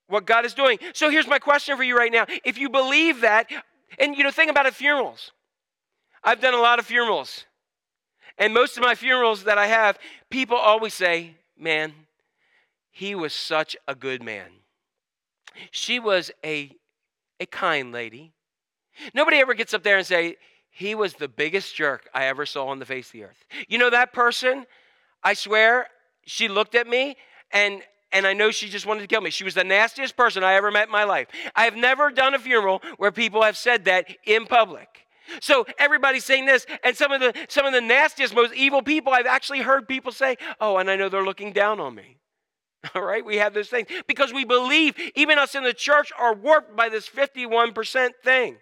[0.08, 0.78] what God is doing?
[0.92, 2.26] So here's my question for you right now.
[2.44, 3.50] If you believe that,
[3.98, 5.30] and you know, think about it funerals.
[6.24, 7.44] I've done a lot of funerals.
[8.38, 9.98] And most of my funerals that I have,
[10.30, 11.92] people always say, man,
[12.90, 14.48] he was such a good man.
[15.70, 16.70] She was a,
[17.40, 18.32] a kind lady.
[19.14, 20.36] Nobody ever gets up there and say,
[20.70, 23.46] he was the biggest jerk I ever saw on the face of the earth.
[23.68, 24.66] You know that person?
[25.22, 25.88] I swear,
[26.26, 27.16] she looked at me
[27.50, 27.82] and
[28.12, 29.30] and I know she just wanted to kill me.
[29.30, 31.26] She was the nastiest person I ever met in my life.
[31.54, 35.05] I have never done a funeral where people have said that in public.
[35.40, 39.12] So everybody's saying this, and some of the some of the nastiest, most evil people
[39.12, 42.18] I've actually heard people say, "Oh, and I know they're looking down on me."
[42.94, 46.34] All right, we have this thing because we believe even us in the church are
[46.34, 48.56] warped by this 51% thing.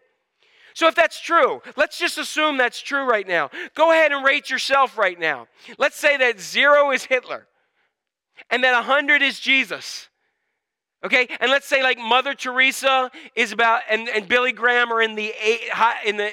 [0.75, 3.51] So if that's true, let's just assume that's true right now.
[3.75, 5.47] Go ahead and rate yourself right now.
[5.79, 7.47] Let's say that 0 is Hitler
[8.51, 10.09] and that 100 is Jesus.
[11.05, 15.15] Okay, and let's say like Mother Teresa is about, and, and Billy Graham are in
[15.15, 15.61] the eight,
[16.07, 16.31] in the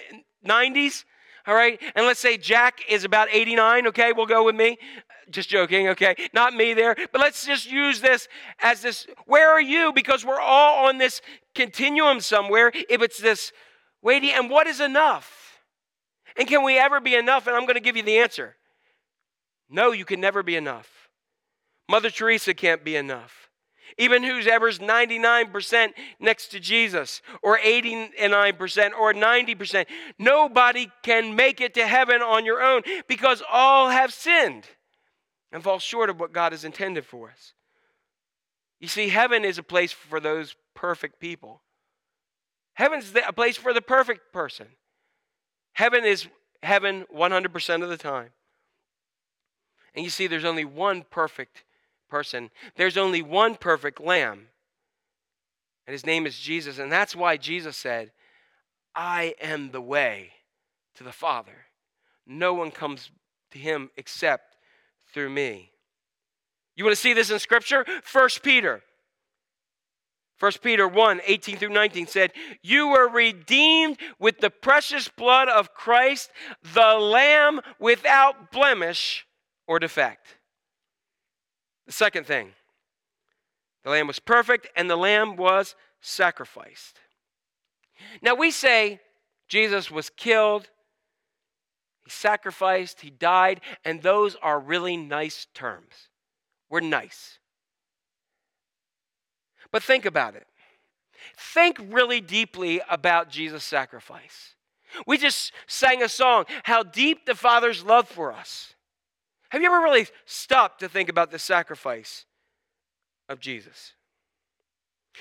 [0.47, 1.03] 90s.
[1.45, 3.87] All right, and let's say Jack is about 89.
[3.87, 4.77] Okay, we'll go with me.
[5.29, 5.89] Just joking.
[5.89, 8.29] Okay, not me there, but let's just use this
[8.61, 9.07] as this.
[9.25, 9.91] Where are you?
[9.91, 11.21] Because we're all on this
[11.53, 12.71] continuum somewhere.
[12.73, 13.51] If it's this
[14.01, 15.59] weighty, and what is enough?
[16.37, 17.47] And can we ever be enough?
[17.47, 18.55] And I'm going to give you the answer.
[19.69, 21.09] No, you can never be enough.
[21.89, 23.50] Mother Teresa can't be enough.
[23.97, 29.85] Even whoever's 99% next to Jesus, or 89%, or 90%.
[30.17, 34.65] Nobody can make it to heaven on your own because all have sinned
[35.51, 37.53] and fall short of what God has intended for us.
[38.79, 41.61] You see, heaven is a place for those perfect people.
[42.73, 44.67] Heaven's a place for the perfect person.
[45.73, 46.27] Heaven is
[46.63, 48.29] heaven 100% of the time.
[49.93, 51.63] And you see, there's only one perfect
[52.11, 52.51] person.
[52.75, 54.49] There's only one perfect lamb.
[55.87, 56.77] And his name is Jesus.
[56.77, 58.11] And that's why Jesus said,
[58.93, 60.33] I am the way
[60.95, 61.65] to the Father.
[62.27, 63.09] No one comes
[63.51, 64.57] to him except
[65.13, 65.71] through me.
[66.75, 67.85] You want to see this in Scripture?
[68.03, 68.81] First Peter.
[70.39, 72.31] 1 Peter 1 18 through 19 said,
[72.61, 76.31] You were redeemed with the precious blood of Christ,
[76.73, 79.25] the Lamb without blemish
[79.67, 80.37] or defect.
[81.91, 82.53] The second thing,
[83.83, 87.01] the Lamb was perfect and the Lamb was sacrificed.
[88.21, 89.01] Now we say
[89.49, 90.69] Jesus was killed,
[92.05, 96.07] he sacrificed, he died, and those are really nice terms.
[96.69, 97.39] We're nice.
[99.69, 100.47] But think about it.
[101.37, 104.55] Think really deeply about Jesus' sacrifice.
[105.05, 108.75] We just sang a song, How Deep the Father's Love for Us.
[109.51, 112.25] Have you ever really stopped to think about the sacrifice
[113.27, 113.93] of Jesus?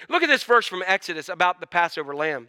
[0.08, 2.48] Look at this verse from Exodus about the Passover lamb.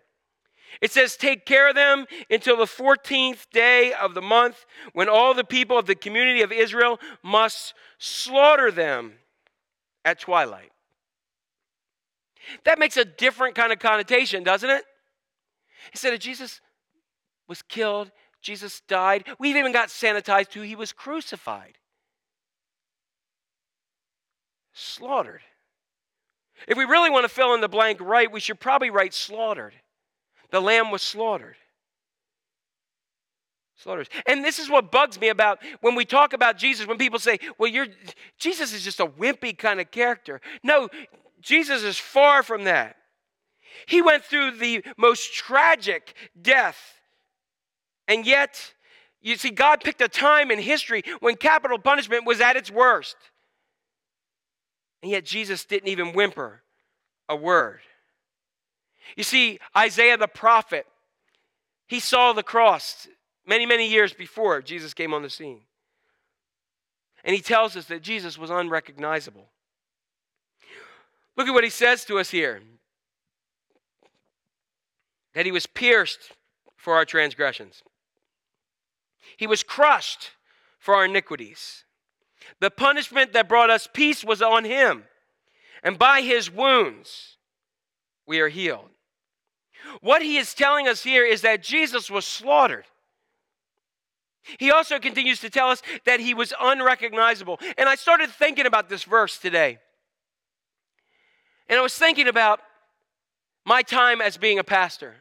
[0.79, 5.33] It says, Take care of them until the 14th day of the month, when all
[5.33, 9.13] the people of the community of Israel must slaughter them
[10.05, 10.71] at twilight.
[12.63, 14.83] That makes a different kind of connotation, doesn't it?
[15.93, 16.61] Instead of Jesus
[17.47, 18.11] was killed,
[18.41, 21.77] Jesus died, we've even got sanitized to he was crucified,
[24.73, 25.41] slaughtered.
[26.67, 29.73] If we really want to fill in the blank right, we should probably write slaughtered.
[30.51, 31.55] The lamb was slaughtered.
[33.77, 34.09] Slaughtered.
[34.27, 37.39] And this is what bugs me about when we talk about Jesus, when people say,
[37.57, 37.87] well, you're,
[38.37, 40.39] Jesus is just a wimpy kind of character.
[40.63, 40.89] No,
[41.41, 42.97] Jesus is far from that.
[43.87, 47.00] He went through the most tragic death.
[48.11, 48.73] And yet,
[49.21, 53.15] you see, God picked a time in history when capital punishment was at its worst.
[55.01, 56.61] And yet, Jesus didn't even whimper
[57.29, 57.79] a word.
[59.15, 60.85] You see, Isaiah the prophet,
[61.87, 63.07] he saw the cross
[63.47, 65.61] many, many years before Jesus came on the scene.
[67.23, 69.47] And he tells us that Jesus was unrecognizable.
[71.37, 72.59] Look at what he says to us here
[75.33, 76.33] that he was pierced
[76.75, 77.83] for our transgressions,
[79.37, 80.31] he was crushed
[80.79, 81.83] for our iniquities.
[82.59, 85.05] The punishment that brought us peace was on him,
[85.83, 87.37] and by his wounds
[88.25, 88.89] we are healed.
[90.01, 92.85] What he is telling us here is that Jesus was slaughtered.
[94.57, 97.59] He also continues to tell us that he was unrecognizable.
[97.77, 99.79] And I started thinking about this verse today.
[101.67, 102.59] And I was thinking about
[103.65, 105.15] my time as being a pastor.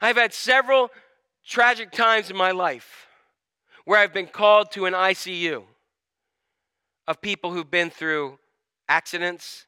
[0.00, 0.90] I've had several
[1.46, 3.05] tragic times in my life
[3.86, 5.62] where I've been called to an ICU
[7.08, 8.38] of people who've been through
[8.88, 9.66] accidents,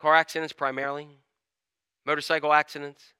[0.00, 1.08] car accidents primarily,
[2.04, 3.14] motorcycle accidents.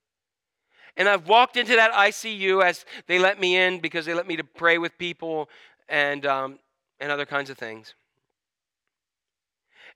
[0.96, 4.36] And I've walked into that ICU as they let me in because they let me
[4.36, 5.48] to pray with people
[5.88, 6.58] and, um,
[6.98, 7.94] and other kinds of things.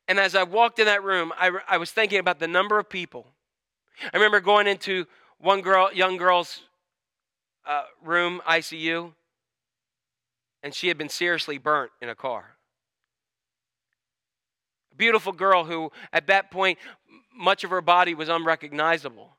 [0.07, 2.89] And as I walked in that room, I, I was thinking about the number of
[2.89, 3.27] people.
[4.01, 5.07] I remember going into
[5.39, 6.61] one girl, young girl's
[7.67, 9.12] uh, room, ICU,
[10.67, 12.57] and she had been seriously burnt in a car.
[14.91, 16.77] A beautiful girl who, at that point,
[17.33, 19.37] much of her body was unrecognizable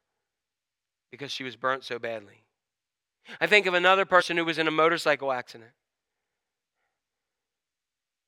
[1.12, 2.46] because she was burnt so badly.
[3.42, 5.72] I think of another person who was in a motorcycle accident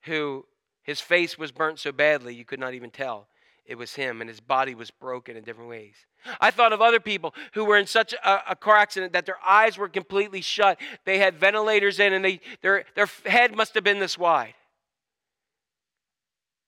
[0.02, 0.46] who
[0.84, 3.30] his face was burnt so badly you could not even tell
[3.70, 5.94] it was him, and his body was broken in different ways.
[6.42, 9.38] I thought of other people who were in such a, a, car accident that their
[9.48, 10.80] eyes were completely shut.
[11.06, 14.56] They had ventilators in, and they, their, their head must have been this wide.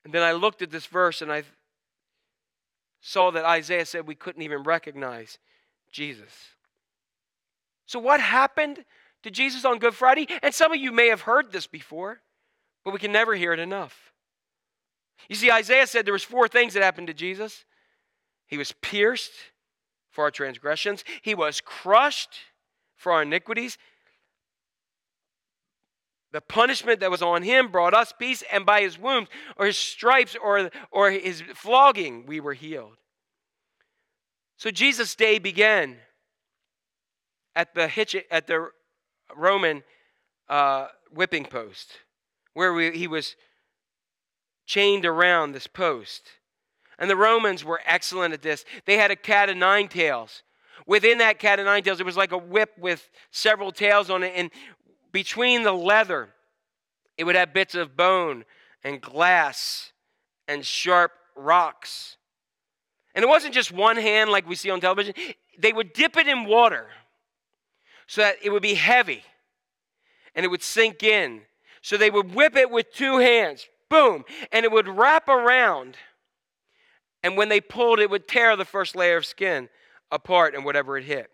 [0.05, 1.41] And then I looked at this verse and I
[3.01, 5.39] saw that Isaiah said we couldn't even recognize
[5.91, 6.31] Jesus.
[7.87, 8.85] So, what happened
[9.23, 10.27] to Jesus on Good Friday?
[10.43, 12.21] And some of you may have heard this before,
[12.85, 14.10] but we can never hear it enough.
[15.29, 17.65] You see, Isaiah said there was four things that happened to Jesus.
[18.47, 19.31] He was pierced
[20.09, 21.03] for our transgressions.
[21.21, 22.39] He was crushed
[22.95, 23.77] for our iniquities.
[26.31, 29.77] The punishment that was on him brought us peace, and by his wounds, or his
[29.77, 32.97] stripes, or, or his flogging, we were healed.
[34.57, 35.97] So Jesus' day began
[37.55, 38.69] at the hitch, at the
[39.35, 39.83] Roman
[40.47, 41.91] uh, whipping post,
[42.53, 43.35] where we, he was
[44.71, 46.29] chained around this post.
[46.97, 48.63] And the Romans were excellent at this.
[48.85, 50.43] They had a cat of nine tails.
[50.87, 54.23] Within that cat of nine tails, it was like a whip with several tails on
[54.23, 54.31] it.
[54.33, 54.49] And
[55.11, 56.29] between the leather,
[57.17, 58.45] it would have bits of bone
[58.81, 59.91] and glass
[60.47, 62.15] and sharp rocks.
[63.13, 65.15] And it wasn't just one hand like we see on television,
[65.59, 66.87] they would dip it in water
[68.07, 69.23] so that it would be heavy
[70.33, 71.41] and it would sink in.
[71.81, 75.97] So they would whip it with two hands, boom, and it would wrap around.
[77.21, 79.69] And when they pulled, it would tear the first layer of skin
[80.11, 81.29] apart and whatever it hit.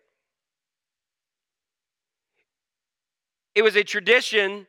[3.56, 4.68] It was a tradition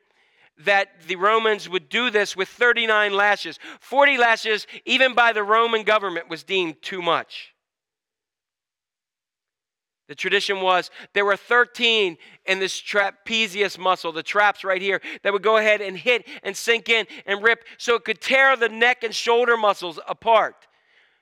[0.64, 3.58] that the Romans would do this with 39 lashes.
[3.80, 7.54] 40 lashes, even by the Roman government, was deemed too much.
[10.08, 15.32] The tradition was there were 13 in this trapezius muscle, the traps right here, that
[15.34, 18.70] would go ahead and hit and sink in and rip so it could tear the
[18.70, 20.66] neck and shoulder muscles apart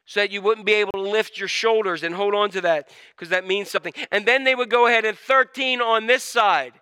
[0.05, 2.89] so that you wouldn't be able to lift your shoulders and hold on to that
[3.11, 3.93] because that means something.
[4.13, 6.75] And then they would go ahead and 13 on this side,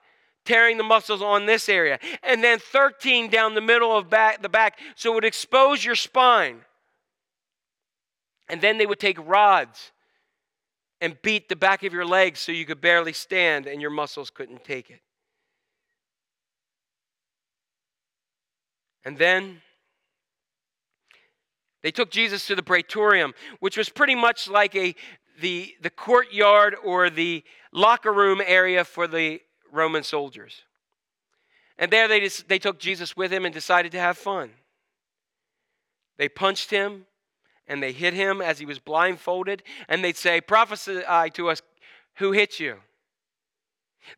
[0.44, 4.50] tearing the muscles on this area, and then 13 down the middle of back, the
[4.50, 6.60] back so it would expose your spine.
[8.50, 9.90] And then they would take rods
[11.00, 14.30] and beat the back of your legs so you could barely stand and your muscles
[14.30, 15.00] couldn't take it.
[19.04, 19.60] And then
[21.82, 24.94] they took Jesus to the praetorium, which was pretty much like a
[25.40, 29.40] the, the courtyard or the locker room area for the
[29.72, 30.62] Roman soldiers.
[31.76, 34.50] And there they, just, they took Jesus with him and decided to have fun.
[36.16, 37.06] They punched him,
[37.66, 41.02] and they hit him as he was blindfolded, and they'd say, Prophesy
[41.34, 41.62] to us
[42.16, 42.76] who hit you.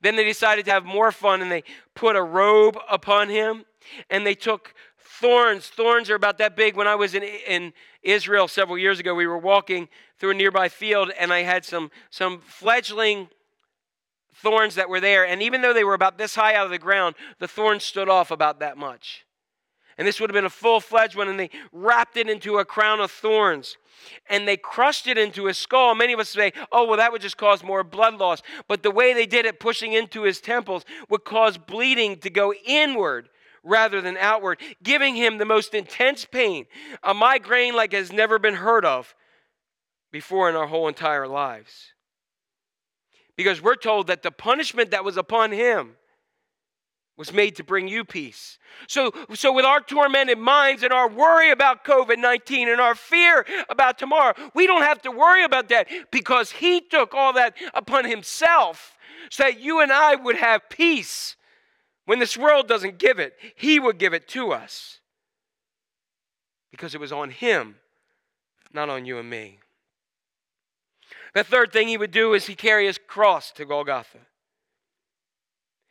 [0.01, 3.65] Then they decided to have more fun and they put a robe upon him
[4.11, 5.69] and they took thorns.
[5.69, 6.77] Thorns are about that big.
[6.77, 7.73] When I was in, in
[8.03, 9.89] Israel several years ago, we were walking
[10.19, 13.29] through a nearby field and I had some, some fledgling
[14.35, 15.27] thorns that were there.
[15.27, 18.09] And even though they were about this high out of the ground, the thorns stood
[18.09, 19.26] off about that much.
[19.99, 22.65] And this would have been a full fledged one, and they wrapped it into a
[22.65, 23.79] crown of thorns.
[24.29, 25.95] And they crushed it into his skull.
[25.95, 28.43] Many of us say, oh, well, that would just cause more blood loss.
[28.69, 32.53] But the way they did it, pushing into his temples, would cause bleeding to go
[32.53, 33.31] inward
[33.63, 36.67] rather than outward, giving him the most intense pain,
[37.03, 39.15] a migraine like has never been heard of
[40.13, 41.93] before in our whole entire lives.
[43.37, 45.97] Because we're told that the punishment that was upon him
[47.17, 48.59] was made to bring you peace.
[48.89, 53.47] So, so with our tormented minds and our worry about COVID 19 and our fear
[53.69, 58.05] about tomorrow, we don't have to worry about that because He took all that upon
[58.05, 58.97] Himself
[59.31, 61.37] so that you and I would have peace.
[62.05, 65.01] When this world doesn't give it, He would give it to us
[66.71, 67.77] because it was on Him,
[68.73, 69.59] not on you and me.
[71.35, 74.19] The third thing He would do is He carry His cross to Golgotha.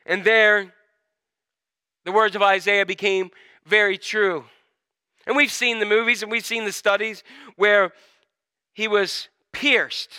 [0.06, 0.74] And there,
[2.06, 3.32] the words of Isaiah became
[3.66, 4.46] very true.
[5.28, 7.24] And we've seen the movies and we've seen the studies
[7.56, 7.92] where
[8.74, 10.12] he was pierced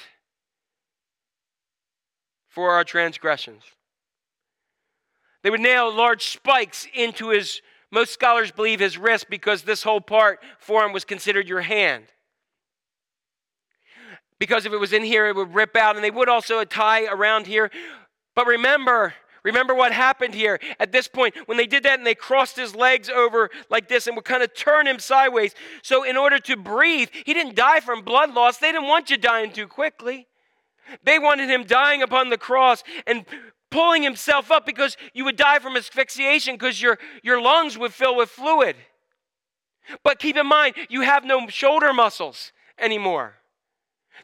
[2.48, 3.62] for our transgressions.
[5.42, 7.62] They would nail large spikes into his,
[7.92, 12.06] most scholars believe, his wrist because this whole part for him was considered your hand.
[14.40, 17.06] Because if it was in here, it would rip out, and they would also tie
[17.06, 17.70] around here.
[18.34, 19.14] But remember,
[19.46, 22.74] Remember what happened here at this point when they did that and they crossed his
[22.74, 25.54] legs over like this and would kind of turn him sideways.
[25.82, 28.58] So, in order to breathe, he didn't die from blood loss.
[28.58, 30.26] They didn't want you dying too quickly.
[31.04, 33.24] They wanted him dying upon the cross and
[33.70, 38.16] pulling himself up because you would die from asphyxiation because your, your lungs would fill
[38.16, 38.74] with fluid.
[40.02, 43.34] But keep in mind, you have no shoulder muscles anymore.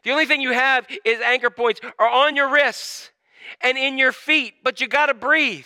[0.03, 3.12] The only thing you have is anchor points are on your wrists
[3.61, 5.65] and in your feet, but you got to breathe.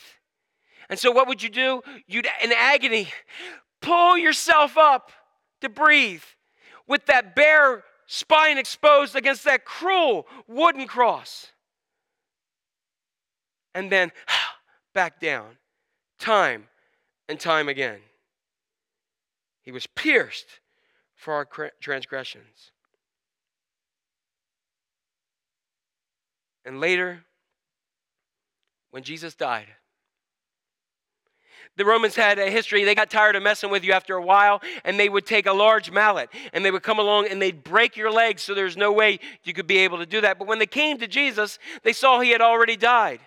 [0.89, 1.81] And so, what would you do?
[2.07, 3.09] You'd, in agony,
[3.81, 5.11] pull yourself up
[5.61, 6.23] to breathe
[6.87, 11.51] with that bare spine exposed against that cruel wooden cross.
[13.75, 14.11] And then
[14.93, 15.57] back down,
[16.19, 16.67] time
[17.27, 17.99] and time again.
[19.61, 20.47] He was pierced
[21.15, 22.71] for our transgressions.
[26.63, 27.25] And later,
[28.97, 29.67] when Jesus died.
[31.75, 32.83] The Romans had a history.
[32.83, 35.53] They got tired of messing with you after a while, and they would take a
[35.53, 38.91] large mallet and they would come along and they'd break your legs so there's no
[38.91, 40.39] way you could be able to do that.
[40.39, 43.19] But when they came to Jesus, they saw he had already died.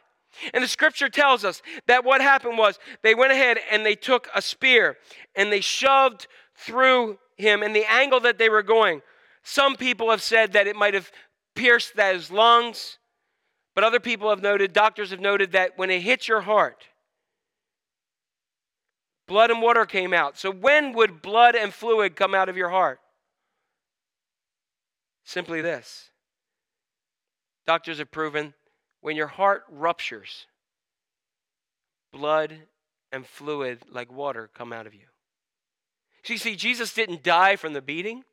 [0.53, 4.27] And the scripture tells us that what happened was they went ahead and they took
[4.35, 4.97] a spear
[5.37, 9.03] and they shoved through him and the angle that they were going.
[9.45, 11.13] Some people have said that it might have
[11.55, 12.99] pierced his lungs.
[13.75, 16.89] But other people have noted, doctors have noted that when it hits your heart,
[19.27, 20.37] blood and water came out.
[20.37, 23.01] So when would blood and fluid come out of your heart?
[25.25, 26.11] Simply this
[27.67, 28.53] doctors have proven
[29.01, 30.47] when your heart ruptures,
[32.13, 32.59] blood
[33.13, 35.07] and fluid like water come out of you.
[36.25, 38.25] So you see, Jesus didn't die from the beating.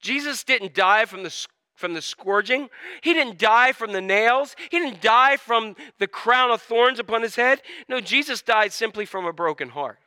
[0.00, 2.68] Jesus didn't die from the, from the scourging.
[3.02, 4.54] He didn't die from the nails.
[4.70, 7.62] He didn't die from the crown of thorns upon his head.
[7.88, 9.98] No, Jesus died simply from a broken heart.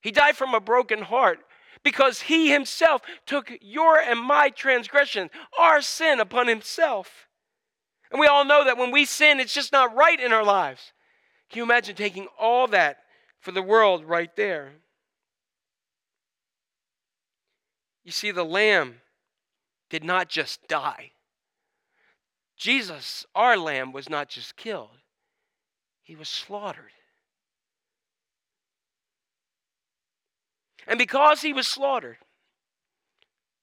[0.00, 1.40] He died from a broken heart
[1.82, 7.28] because he himself took your and my transgression, our sin upon himself.
[8.10, 10.92] And we all know that when we sin, it's just not right in our lives.
[11.50, 12.98] Can you imagine taking all that
[13.40, 14.72] for the world right there?
[18.04, 18.96] You see, the lamb
[19.96, 21.10] did not just die.
[22.54, 24.98] Jesus, our lamb, was not just killed,
[26.02, 26.92] he was slaughtered.
[30.86, 32.18] And because he was slaughtered,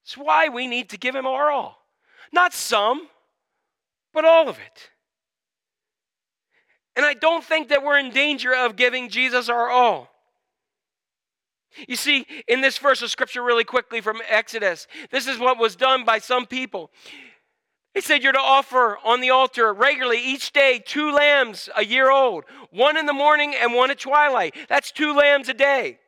[0.03, 1.85] it's why we need to give him our all.
[2.31, 3.09] Not some,
[4.11, 4.89] but all of it.
[6.95, 10.09] And I don't think that we're in danger of giving Jesus our all.
[11.87, 15.75] You see, in this verse of scripture, really quickly from Exodus, this is what was
[15.75, 16.91] done by some people.
[17.93, 22.09] He said, You're to offer on the altar regularly each day two lambs a year
[22.09, 24.55] old, one in the morning and one at twilight.
[24.67, 25.99] That's two lambs a day.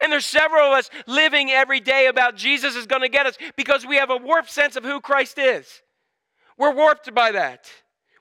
[0.00, 3.36] And there's several of us living every day about Jesus is going to get us
[3.56, 5.82] because we have a warped sense of who Christ is.
[6.56, 7.70] We're warped by that.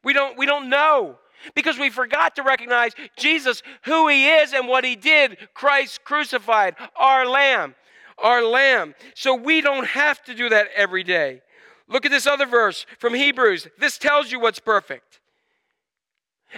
[0.04, 1.20] We don't, we don't know
[1.56, 5.38] because we forgot to recognize Jesus, who he is and what he did.
[5.54, 7.76] Christ crucified, our lamb,
[8.18, 8.96] our lamb.
[9.16, 11.42] So we don't have to do that every day.
[11.88, 13.68] Look at this other verse from Hebrews.
[13.78, 15.20] This tells you what's perfect.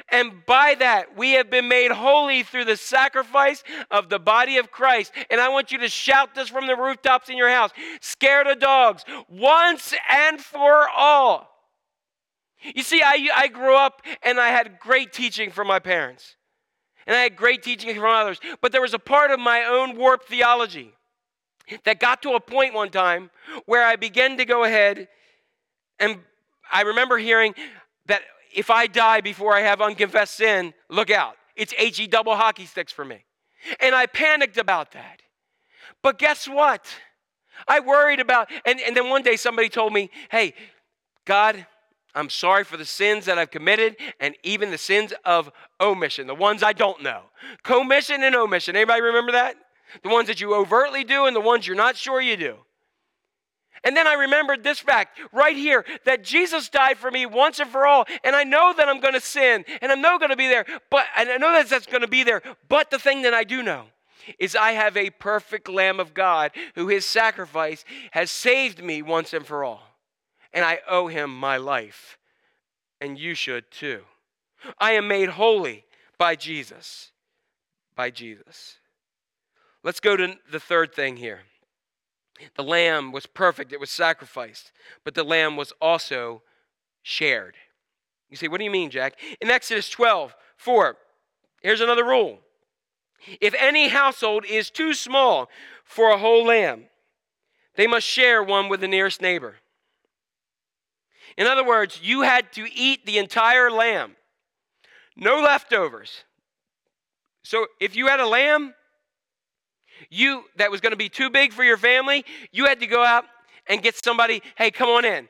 [0.09, 4.71] And by that, we have been made holy through the sacrifice of the body of
[4.71, 5.11] Christ.
[5.29, 7.71] And I want you to shout this from the rooftops in your house
[8.01, 11.54] scared of dogs, once and for all.
[12.73, 16.35] You see, I, I grew up and I had great teaching from my parents,
[17.05, 18.39] and I had great teaching from others.
[18.61, 20.93] But there was a part of my own warped theology
[21.83, 23.29] that got to a point one time
[23.65, 25.07] where I began to go ahead,
[25.99, 26.19] and
[26.71, 27.53] I remember hearing
[28.07, 28.21] that
[28.53, 31.35] if I die before I have unconfessed sin, look out.
[31.55, 33.25] It's HE double hockey sticks for me.
[33.79, 35.21] And I panicked about that.
[36.01, 36.85] But guess what?
[37.67, 40.53] I worried about, and, and then one day somebody told me, hey,
[41.25, 41.65] God,
[42.15, 45.51] I'm sorry for the sins that I've committed and even the sins of
[45.81, 47.23] omission, the ones I don't know.
[47.63, 48.75] Commission and omission.
[48.75, 49.55] Anybody remember that?
[50.01, 52.55] The ones that you overtly do and the ones you're not sure you do.
[53.83, 57.69] And then I remembered this fact right here that Jesus died for me once and
[57.69, 58.05] for all.
[58.23, 60.65] And I know that I'm going to sin and I'm not going to be there,
[60.89, 62.41] but and I know that that's going to be there.
[62.67, 63.85] But the thing that I do know
[64.39, 69.33] is I have a perfect Lamb of God who his sacrifice has saved me once
[69.33, 69.94] and for all.
[70.55, 72.17] And I owe him my life.
[72.99, 74.01] And you should too.
[74.79, 75.85] I am made holy
[76.17, 77.11] by Jesus.
[77.95, 78.77] By Jesus.
[79.83, 81.41] Let's go to the third thing here.
[82.55, 84.71] The lamb was perfect, it was sacrificed,
[85.03, 86.41] but the lamb was also
[87.01, 87.55] shared.
[88.29, 89.13] You say, what do you mean, Jack?
[89.39, 90.97] In Exodus 12, 4,
[91.61, 92.39] here's another rule.
[93.39, 95.49] If any household is too small
[95.83, 96.85] for a whole lamb,
[97.75, 99.55] they must share one with the nearest neighbor.
[101.37, 104.15] In other words, you had to eat the entire lamb,
[105.15, 106.23] no leftovers.
[107.43, 108.73] So if you had a lamb,
[110.09, 113.03] you that was going to be too big for your family, you had to go
[113.03, 113.25] out
[113.67, 115.27] and get somebody, hey, come on in.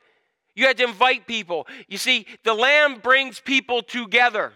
[0.54, 1.66] You had to invite people.
[1.88, 4.52] You see, the lamb brings people together.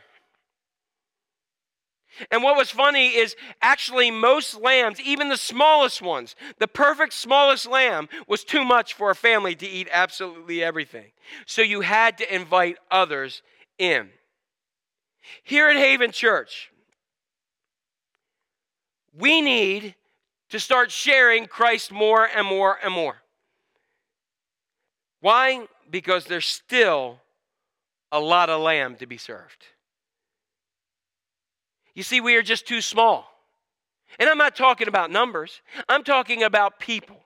[2.31, 7.67] And what was funny is actually most lambs, even the smallest ones, the perfect smallest
[7.67, 11.13] lamb was too much for a family to eat absolutely everything.
[11.47, 13.43] So you had to invite others
[13.79, 14.11] in.
[15.45, 16.71] Here at Haven Church,
[19.17, 19.95] we need
[20.51, 23.17] to start sharing Christ more and more and more.
[25.21, 25.67] Why?
[25.91, 27.21] Because there's still
[28.11, 29.67] a lot of lamb to be served.
[31.95, 33.26] You see, we are just too small.
[34.18, 37.16] And I'm not talking about numbers, I'm talking about people.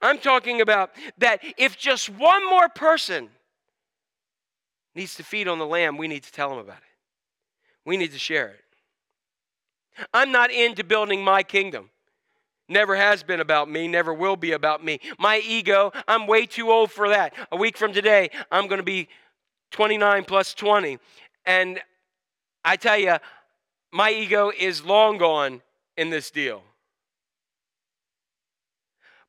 [0.00, 3.28] I'm talking about that if just one more person
[4.94, 6.82] needs to feed on the lamb, we need to tell them about it.
[7.84, 10.06] We need to share it.
[10.14, 11.90] I'm not into building my kingdom.
[12.68, 15.00] Never has been about me, never will be about me.
[15.18, 17.34] My ego, I'm way too old for that.
[17.50, 19.08] A week from today, I'm going to be
[19.72, 20.98] 29 plus 20.
[21.44, 21.80] And
[22.64, 23.16] I tell you,
[23.92, 25.62] my ego is long gone
[25.96, 26.62] in this deal.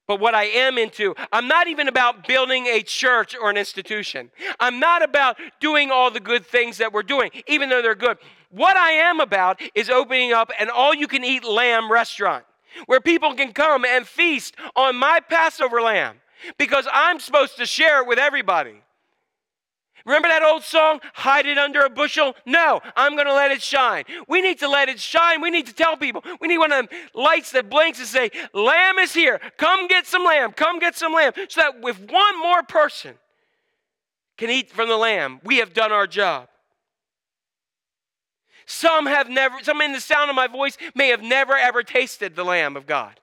[0.06, 4.32] But what I am into, I'm not even about building a church or an institution.
[4.60, 8.18] I'm not about doing all the good things that we're doing, even though they're good.
[8.50, 12.44] What I am about is opening up an all you can eat lamb restaurant
[12.86, 16.18] where people can come and feast on my Passover lamb
[16.58, 18.83] because I'm supposed to share it with everybody.
[20.06, 22.36] Remember that old song, Hide It Under a Bushel?
[22.46, 24.04] No, I'm going to let it shine.
[24.28, 25.40] We need to let it shine.
[25.42, 26.24] We need to tell people.
[26.42, 29.40] We need one of them lights that blinks and say, Lamb is here.
[29.58, 30.52] Come get some lamb.
[30.52, 31.32] Come get some lamb.
[31.48, 33.16] So that if one more person
[34.38, 36.50] can eat from the lamb, we have done our job.
[38.66, 42.36] Some have never, some in the sound of my voice may have never ever tasted
[42.36, 43.20] the Lamb of God.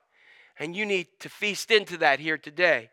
[0.59, 2.89] And you need to feast into that here today.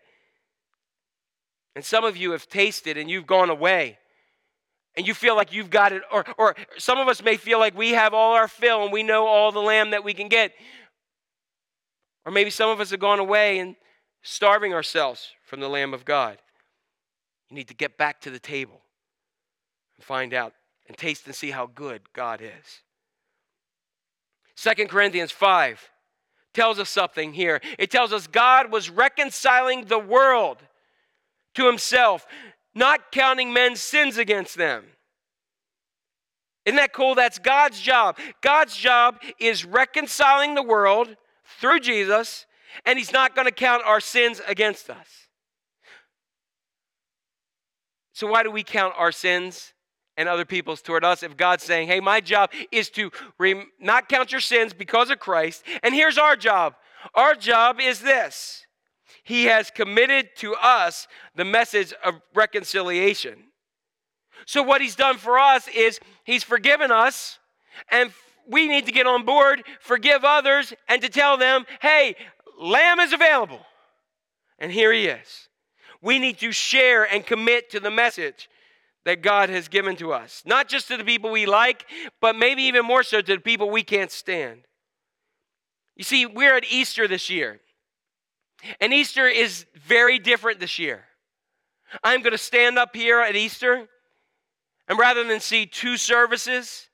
[1.79, 3.99] And some of you have tasted and you've gone away.
[4.97, 7.79] And you feel like you've got it, or, or some of us may feel like
[7.79, 10.51] we have all our fill and we know all the lamb that we can get.
[12.27, 13.77] Or maybe some of us have gone away and
[14.23, 16.39] starving ourselves from the Lamb of God.
[17.49, 18.81] You need to get back to the table
[19.97, 20.55] and find out
[20.89, 22.83] and taste and see how good God is.
[24.57, 25.93] Second Corinthians 5
[26.55, 27.61] tells us something here.
[27.79, 30.59] It tells us God was reconciling the world
[31.59, 32.27] to himself,
[32.75, 34.85] not counting men's sins against them.
[36.65, 37.15] Isn't that cool?
[37.15, 38.19] That's God's job.
[38.43, 41.17] God's job is reconciling the world
[41.61, 42.47] through Jesus,
[42.85, 45.09] and He's not going to count our sins against us.
[48.13, 49.73] So, why do we count our sins
[50.19, 53.11] and other people's toward us if God's saying, hey, my job is to
[53.81, 55.63] not count your sins because of Christ.
[55.83, 56.75] And here's our job
[57.15, 58.67] our job is this
[59.29, 63.35] He has committed to us the message of reconciliation.
[64.47, 67.39] So, what He's done for us is He's forgiven us,
[67.91, 68.11] and
[68.49, 72.17] we need to get on board, forgive others, and to tell them, hey,
[72.59, 73.61] Lamb is available.
[74.59, 75.51] And here He is.
[76.01, 78.49] We need to share and commit to the message
[79.05, 80.43] that God has given to us.
[80.47, 81.85] Not just to the people we like,
[82.23, 84.63] but maybe even more so to the people we can't stand.
[85.97, 87.61] You see, we're at Easter this year.
[88.81, 91.05] And Easter is very different this year.
[92.03, 93.89] I'm going to stand up here at Easter,
[94.89, 96.89] and rather than see two services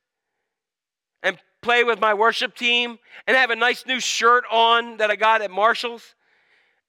[1.23, 5.17] and play with my worship team and have a nice new shirt on that I
[5.17, 6.15] got at Marshall's,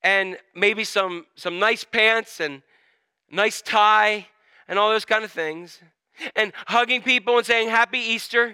[0.04, 2.62] and maybe some, some nice pants and
[3.32, 4.28] nice tie
[4.68, 5.80] and all those kind of things,
[6.36, 8.54] and hugging people and saying, Happy Easter.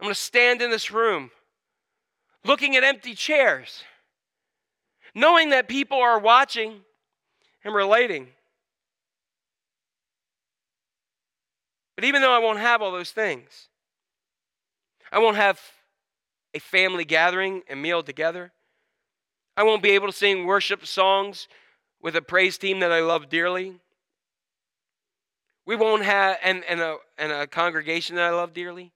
[0.00, 1.30] I'm going to stand in this room
[2.44, 3.84] looking at empty chairs,
[5.14, 6.80] knowing that people are watching
[7.64, 8.28] and relating.
[11.94, 13.68] But even though I won't have all those things,
[15.12, 15.60] I won't have
[16.52, 18.52] a family gathering and meal together.
[19.56, 21.46] I won't be able to sing worship songs
[22.02, 23.80] with a praise team that I love dearly.
[25.66, 28.92] We won't have, and, and, a, and a congregation that I love dearly.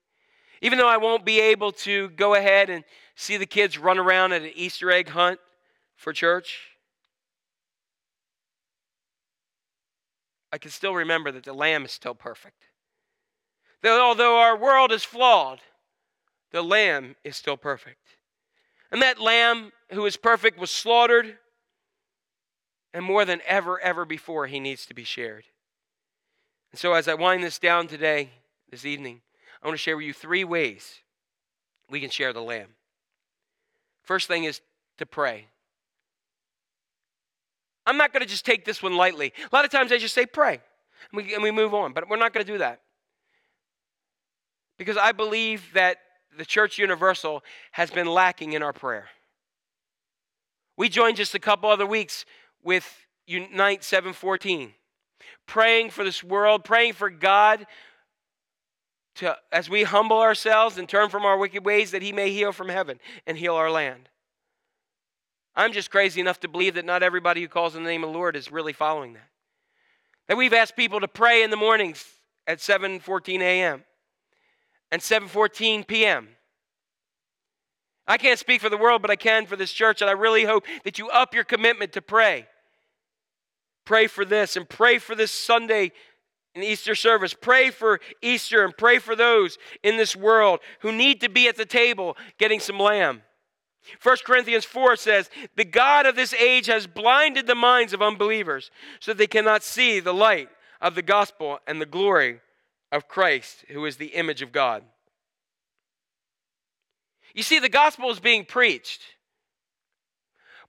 [0.60, 2.84] Even though I won't be able to go ahead and
[3.18, 5.40] see the kids run around at an Easter egg hunt
[5.96, 6.70] for church,
[10.52, 12.62] I can still remember that the Lamb is still perfect.
[13.82, 15.58] That although our world is flawed,
[16.52, 18.00] the Lamb is still perfect.
[18.92, 21.38] And that Lamb who is perfect was slaughtered
[22.94, 25.44] and more than ever, ever before, he needs to be shared.
[26.70, 28.30] And so, as I wind this down today,
[28.70, 29.20] this evening,
[29.62, 31.00] I want to share with you three ways
[31.90, 32.77] we can share the Lamb.
[34.08, 34.62] First thing is
[34.96, 35.48] to pray.
[37.84, 39.34] I'm not going to just take this one lightly.
[39.52, 40.62] A lot of times I just say pray
[41.12, 42.80] and we, and we move on, but we're not going to do that.
[44.78, 45.98] Because I believe that
[46.38, 49.08] the Church Universal has been lacking in our prayer.
[50.78, 52.24] We joined just a couple other weeks
[52.62, 52.90] with
[53.26, 54.72] Unite 714,
[55.46, 57.66] praying for this world, praying for God
[59.18, 62.52] to, as we humble ourselves and turn from our wicked ways, that He may heal
[62.52, 64.08] from heaven and heal our land.
[65.54, 68.10] I'm just crazy enough to believe that not everybody who calls in the name of
[68.10, 69.28] the Lord is really following that.
[70.28, 72.04] That we've asked people to pray in the mornings
[72.46, 73.84] at 7:14 a.m.
[74.92, 76.28] and 7:14 p.m.
[78.06, 80.44] I can't speak for the world, but I can for this church, and I really
[80.44, 82.46] hope that you up your commitment to pray.
[83.84, 85.92] Pray for this and pray for this Sunday
[86.54, 87.34] in Easter service.
[87.34, 91.56] Pray for Easter and pray for those in this world who need to be at
[91.56, 93.22] the table getting some lamb.
[94.02, 98.70] 1 Corinthians 4 says, The God of this age has blinded the minds of unbelievers
[99.00, 100.48] so they cannot see the light
[100.80, 102.40] of the gospel and the glory
[102.92, 104.82] of Christ, who is the image of God.
[107.34, 109.00] You see, the gospel is being preached.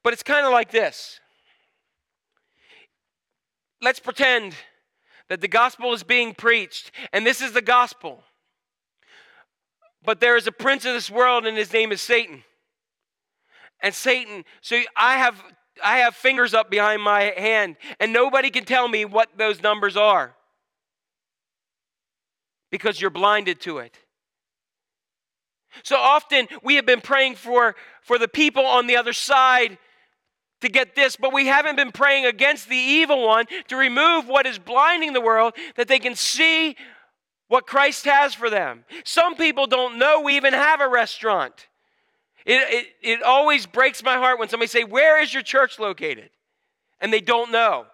[0.04, 1.20] But it's kind of like this.
[3.82, 4.56] Let's pretend
[5.30, 8.24] that the gospel is being preached, and this is the gospel.
[10.04, 12.44] But there is a prince of this world, and his name is Satan.
[13.82, 15.42] And Satan, so I have
[15.82, 19.96] I have fingers up behind my hand, and nobody can tell me what those numbers
[19.96, 20.36] are
[22.72, 23.98] because you're blinded to it.
[25.84, 29.78] So often we have been praying for, for the people on the other side
[30.62, 34.46] to get this, but we haven't been praying against the evil one to remove what
[34.46, 36.76] is blinding the world that they can see
[37.48, 38.86] what Christ has for them.
[39.04, 41.68] Some people don't know we even have a restaurant.
[42.46, 46.30] It, it, it always breaks my heart when somebody say, Where is your church located?
[47.02, 47.86] And they don't know.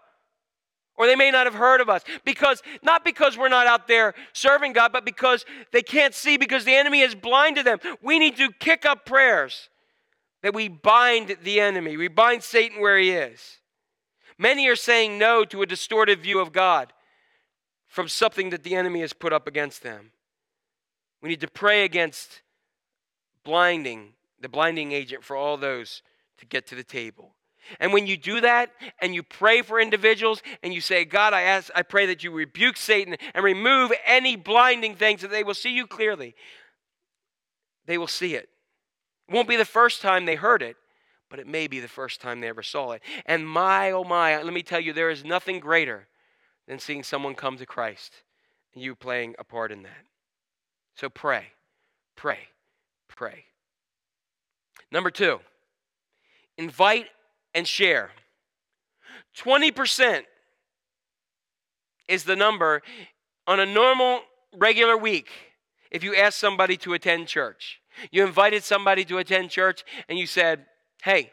[0.98, 2.04] Or they may not have heard of us.
[2.24, 6.64] Because, not because we're not out there serving God, but because they can't see, because
[6.64, 7.80] the enemy has blinded them.
[8.02, 9.70] We need to kick up prayers
[10.46, 13.58] that we bind the enemy, we bind Satan where he is.
[14.38, 16.94] Many are saying no to a distorted view of God
[17.88, 20.12] from something that the enemy has put up against them.
[21.24, 22.44] We need to pray against
[23.44, 26.04] blinding, the blinding agent for all those
[26.38, 27.34] to get to the table.
[27.80, 28.70] And when you do that
[29.02, 32.30] and you pray for individuals and you say, God, I ask, I pray that you
[32.30, 36.36] rebuke Satan and remove any blinding things that they will see you clearly,
[37.88, 38.48] they will see it.
[39.28, 40.76] It won't be the first time they heard it,
[41.30, 43.02] but it may be the first time they ever saw it.
[43.26, 46.08] And my, oh my, let me tell you, there is nothing greater
[46.68, 48.14] than seeing someone come to Christ
[48.74, 50.06] and you playing a part in that.
[50.96, 51.48] So pray,
[52.16, 52.40] pray,
[53.08, 53.46] pray.
[54.92, 55.40] Number two,
[56.58, 57.08] invite
[57.54, 58.12] and share.
[59.38, 60.22] 20%
[62.08, 62.82] is the number
[63.48, 64.22] on a normal,
[64.56, 65.30] regular week
[65.92, 67.82] if you ask somebody to attend church.
[68.12, 70.66] You invited somebody to attend church and you said,
[71.04, 71.32] hey,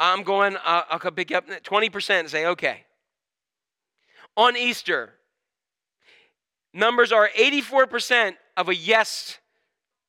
[0.00, 2.84] I'm going, uh, I'll come pick up 20% and say, okay.
[4.36, 5.12] On Easter,
[6.72, 9.38] numbers are 84% of a yes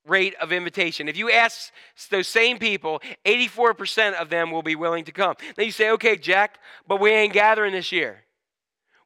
[0.06, 1.08] rate of invitation.
[1.08, 1.72] If you ask
[2.10, 5.36] those same people, 84% of them will be willing to come.
[5.56, 8.24] Then you say, okay, Jack, but we ain't gathering this year.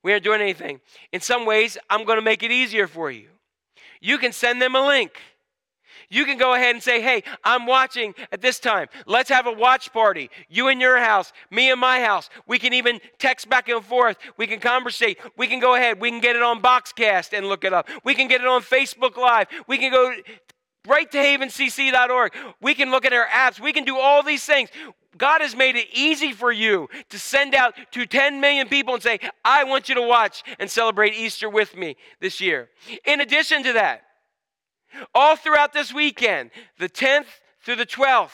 [0.04, 0.80] We aren't doing anything.
[1.12, 3.28] In some ways, I'm going to make it easier for you.
[4.00, 5.12] You can send them a link.
[6.10, 8.88] You can go ahead and say, hey, I'm watching at this time.
[9.06, 10.30] Let's have a watch party.
[10.50, 12.30] You in your house, me in my house.
[12.48, 14.18] We can even text back and forth.
[14.38, 15.20] We can conversate.
[15.38, 16.00] We can go ahead.
[16.00, 17.90] We can get it on Boxcast and look it up.
[18.04, 19.48] We can get it on Facebook Live.
[19.68, 20.14] We can go
[20.88, 22.34] right to havencc.org.
[22.62, 23.60] We can look at our apps.
[23.60, 24.70] We can do all these things.
[25.18, 29.04] God has made it easy for you to send out to 10 million people and
[29.04, 32.70] say, I want you to watch and celebrate Easter with me this year.
[33.06, 34.04] In addition to that,
[35.14, 37.28] all throughout this weekend, the 10th
[37.64, 38.32] through the 12th,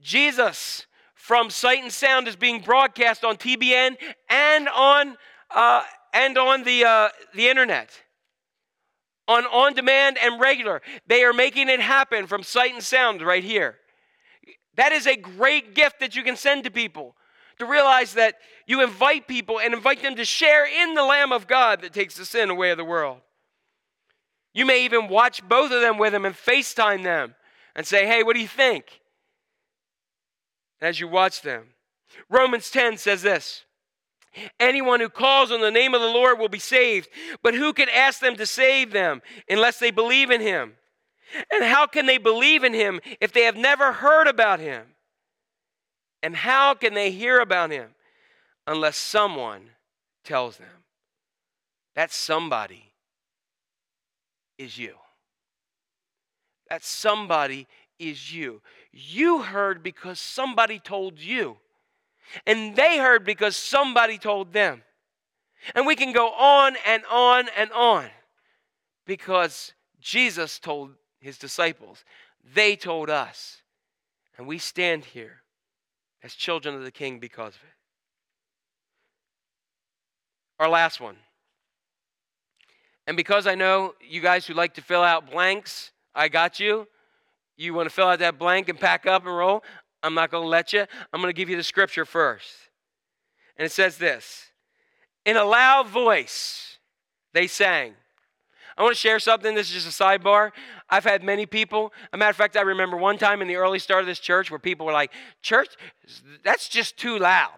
[0.00, 3.96] Jesus from Sight and Sound is being broadcast on TBN
[4.30, 5.16] and on
[5.50, 5.82] uh,
[6.14, 7.90] and on the uh, the internet
[9.26, 10.80] on on demand and regular.
[11.06, 13.76] They are making it happen from Sight and Sound right here.
[14.76, 17.14] That is a great gift that you can send to people
[17.58, 18.36] to realize that
[18.66, 22.16] you invite people and invite them to share in the Lamb of God that takes
[22.16, 23.18] the sin away of the world.
[24.54, 27.34] You may even watch both of them with them and FaceTime them
[27.74, 29.00] and say, hey, what do you think?
[30.80, 31.68] As you watch them.
[32.30, 33.64] Romans 10 says this
[34.60, 37.08] Anyone who calls on the name of the Lord will be saved.
[37.42, 40.74] But who can ask them to save them unless they believe in him?
[41.52, 44.86] And how can they believe in him if they have never heard about him?
[46.22, 47.90] And how can they hear about him
[48.66, 49.70] unless someone
[50.24, 50.84] tells them?
[51.94, 52.87] That somebody
[54.58, 54.94] is you.
[56.68, 57.66] That somebody
[57.98, 58.60] is you.
[58.92, 61.56] You heard because somebody told you.
[62.46, 64.82] And they heard because somebody told them.
[65.74, 68.06] And we can go on and on and on
[69.06, 70.90] because Jesus told
[71.20, 72.04] his disciples.
[72.54, 73.62] They told us.
[74.36, 75.42] And we stand here
[76.22, 77.74] as children of the King because of it.
[80.60, 81.16] Our last one.
[83.08, 86.86] And because I know you guys who like to fill out blanks, I got you.
[87.56, 89.64] You want to fill out that blank and pack up and roll?
[90.02, 90.84] I'm not going to let you.
[91.10, 92.52] I'm going to give you the scripture first.
[93.56, 94.48] And it says this
[95.24, 96.76] In a loud voice,
[97.32, 97.94] they sang.
[98.76, 99.54] I want to share something.
[99.54, 100.50] This is just a sidebar.
[100.90, 101.94] I've had many people.
[102.12, 104.50] a matter of fact, I remember one time in the early start of this church
[104.50, 105.70] where people were like, Church,
[106.44, 107.54] that's just too loud.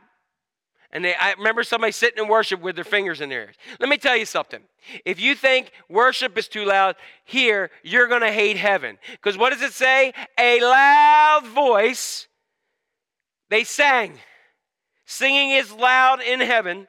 [0.92, 3.56] And they, I remember somebody sitting in worship with their fingers in their ears.
[3.78, 4.60] Let me tell you something.
[5.04, 8.98] If you think worship is too loud here, you're going to hate heaven.
[9.12, 10.12] Because what does it say?
[10.38, 12.26] A loud voice
[13.50, 14.18] They sang.
[15.04, 16.86] Singing is loud in heaven.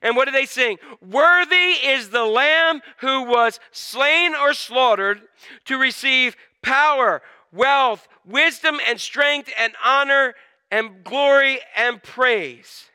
[0.00, 0.78] And what did they sing?
[1.00, 5.22] Worthy is the Lamb who was slain or slaughtered
[5.64, 7.20] to receive power,
[7.52, 10.34] wealth, wisdom, and strength, and honor,
[10.70, 12.87] and glory, and praise.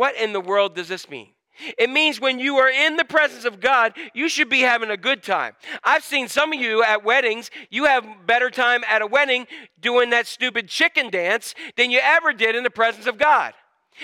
[0.00, 1.28] What in the world does this mean?
[1.76, 4.96] It means when you are in the presence of God, you should be having a
[4.96, 5.52] good time.
[5.84, 9.46] I've seen some of you at weddings, you have better time at a wedding
[9.78, 13.52] doing that stupid chicken dance than you ever did in the presence of God.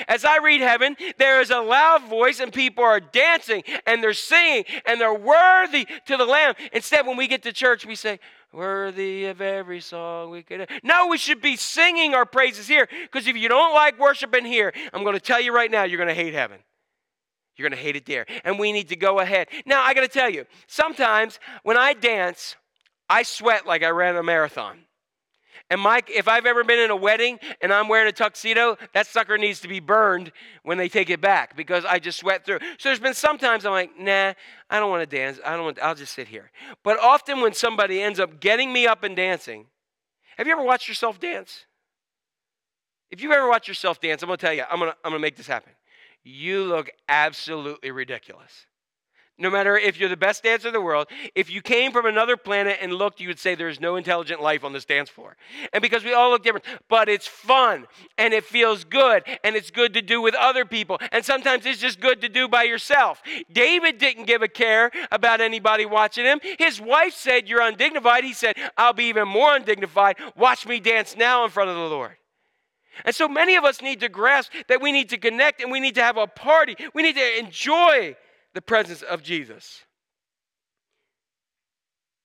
[0.06, 4.12] As I read heaven, there is a loud voice and people are dancing and they're
[4.12, 6.56] singing and they're worthy to the Lamb.
[6.74, 8.20] Instead, when we get to church, we say,
[8.56, 10.70] Worthy of every song we could.
[10.82, 14.72] No, we should be singing our praises here because if you don't like worshiping here,
[14.94, 16.60] I'm going to tell you right now, you're going to hate heaven.
[17.54, 18.24] You're going to hate it there.
[18.44, 19.48] And we need to go ahead.
[19.66, 22.56] Now, I got to tell you, sometimes when I dance,
[23.10, 24.85] I sweat like I ran a marathon.
[25.68, 29.06] And Mike, if I've ever been in a wedding and I'm wearing a tuxedo, that
[29.06, 30.30] sucker needs to be burned
[30.62, 32.60] when they take it back because I just sweat through.
[32.78, 34.34] So there's been sometimes I'm like, nah,
[34.70, 35.40] I don't want to dance.
[35.44, 35.78] I don't want.
[35.82, 36.52] I'll just sit here.
[36.84, 39.66] But often when somebody ends up getting me up and dancing,
[40.36, 41.66] have you ever watched yourself dance?
[43.10, 45.36] If you've ever watched yourself dance, I'm gonna tell you, I'm gonna I'm gonna make
[45.36, 45.72] this happen
[46.26, 48.66] you look absolutely ridiculous.
[49.38, 52.38] No matter if you're the best dancer in the world, if you came from another
[52.38, 55.36] planet and looked, you would say there's no intelligent life on this dance floor.
[55.74, 57.86] And because we all look different, but it's fun
[58.16, 60.98] and it feels good and it's good to do with other people.
[61.12, 63.22] And sometimes it's just good to do by yourself.
[63.52, 66.40] David didn't give a care about anybody watching him.
[66.58, 68.24] His wife said, You're undignified.
[68.24, 70.16] He said, I'll be even more undignified.
[70.34, 72.16] Watch me dance now in front of the Lord.
[73.04, 75.80] And so many of us need to grasp that we need to connect and we
[75.80, 76.74] need to have a party.
[76.94, 78.16] We need to enjoy
[78.56, 79.84] the presence of Jesus.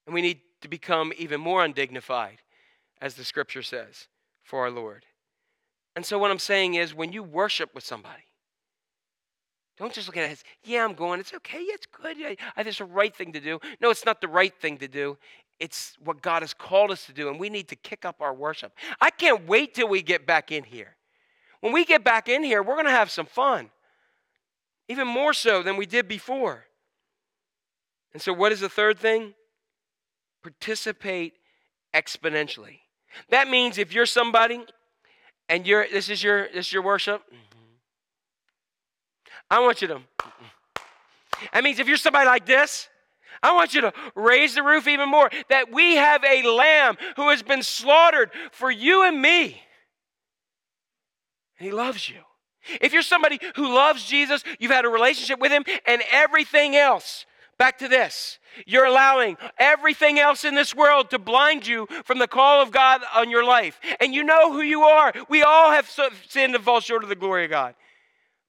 [0.06, 2.38] And we need to become even more undignified,
[3.02, 4.08] as the scripture says,
[4.42, 5.06] for our Lord.
[5.94, 8.24] And so, what I'm saying is, when you worship with somebody,
[9.78, 11.20] don't just look at it as, yeah, I'm going.
[11.20, 11.60] It's okay.
[11.60, 12.16] Yeah, it's good.
[12.18, 13.60] I think it's the right thing to do.
[13.82, 15.18] No, it's not the right thing to do.
[15.60, 18.34] It's what God has called us to do, and we need to kick up our
[18.34, 18.72] worship.
[19.02, 20.96] I can't wait till we get back in here.
[21.60, 23.70] When we get back in here, we're going to have some fun,
[24.88, 26.66] even more so than we did before.
[28.14, 29.34] And so, what is the third thing?
[30.44, 31.34] Participate
[31.94, 32.80] exponentially.
[33.30, 34.66] That means if you're somebody
[35.50, 37.76] and you're this is your this is your worship, mm-hmm.
[39.50, 39.96] I want you to.
[39.96, 41.48] Mm-hmm.
[41.54, 42.90] That means if you're somebody like this,
[43.44, 47.30] I want you to raise the roof even more that we have a lamb who
[47.30, 49.62] has been slaughtered for you and me.
[51.58, 52.22] And he loves you.
[52.80, 57.26] If you're somebody who loves Jesus, you've had a relationship with him, and everything else,
[57.58, 62.28] back to this, you're allowing everything else in this world to blind you from the
[62.28, 63.80] call of God on your life.
[64.00, 65.14] And you know who you are.
[65.30, 67.76] We all have sinned and fall short of the glory of God.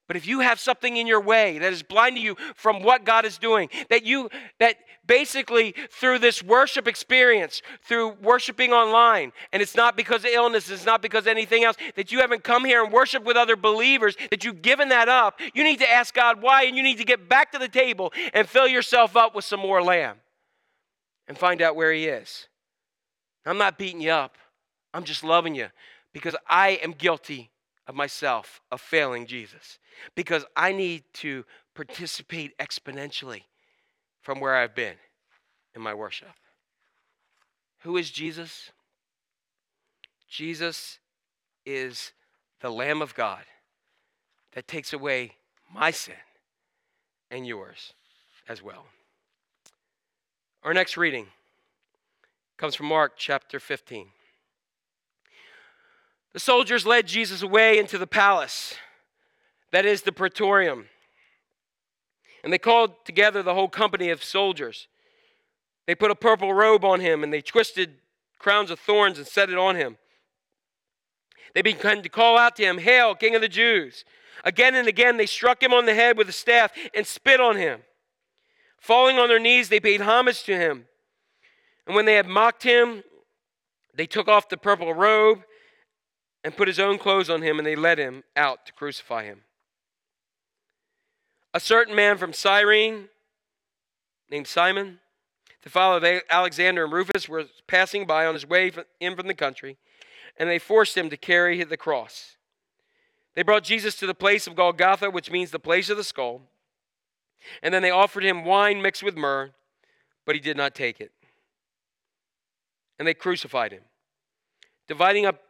[0.07, 3.25] But if you have something in your way that is blinding you from what God
[3.25, 4.75] is doing, that you that
[5.05, 10.85] basically through this worship experience, through worshiping online, and it's not because of illness, it's
[10.85, 14.43] not because anything else, that you haven't come here and worshiped with other believers, that
[14.43, 17.29] you've given that up, you need to ask God why, and you need to get
[17.29, 20.17] back to the table and fill yourself up with some more lamb
[21.27, 22.47] and find out where He is.
[23.45, 24.37] I'm not beating you up.
[24.93, 25.67] I'm just loving you
[26.13, 27.51] because I am guilty
[27.87, 29.79] of myself of failing Jesus
[30.15, 31.45] because I need to
[31.75, 33.43] participate exponentially
[34.21, 34.95] from where I've been
[35.75, 36.29] in my worship.
[37.79, 38.71] Who is Jesus?
[40.29, 40.99] Jesus
[41.65, 42.13] is
[42.61, 43.43] the Lamb of God
[44.53, 45.33] that takes away
[45.73, 46.15] my sin
[47.29, 47.93] and yours
[48.47, 48.85] as well.
[50.63, 51.27] Our next reading
[52.57, 54.07] comes from Mark chapter 15.
[56.33, 58.75] The soldiers led Jesus away into the palace
[59.73, 60.85] that is the praetorium.
[62.43, 64.87] And they called together the whole company of soldiers.
[65.87, 67.95] They put a purple robe on him and they twisted
[68.37, 69.97] crowns of thorns and set it on him.
[71.55, 74.05] They began to call out to him, Hail, King of the Jews!
[74.43, 77.55] Again and again they struck him on the head with a staff and spit on
[77.55, 77.81] him.
[78.77, 80.85] Falling on their knees, they paid homage to him.
[81.87, 83.03] And when they had mocked him,
[83.95, 85.43] they took off the purple robe
[86.43, 89.41] and put his own clothes on him, and they led him out to crucify him.
[91.53, 93.09] A certain man from Cyrene
[94.29, 94.99] named Simon,
[95.61, 99.33] the father of Alexander and Rufus, was passing by on his way in from the
[99.33, 99.77] country,
[100.37, 102.37] and they forced him to carry the cross.
[103.35, 106.41] They brought Jesus to the place of Golgotha, which means the place of the skull,
[107.61, 109.51] and then they offered him wine mixed with myrrh,
[110.25, 111.11] but he did not take it.
[112.97, 113.83] And they crucified him,
[114.87, 115.41] dividing up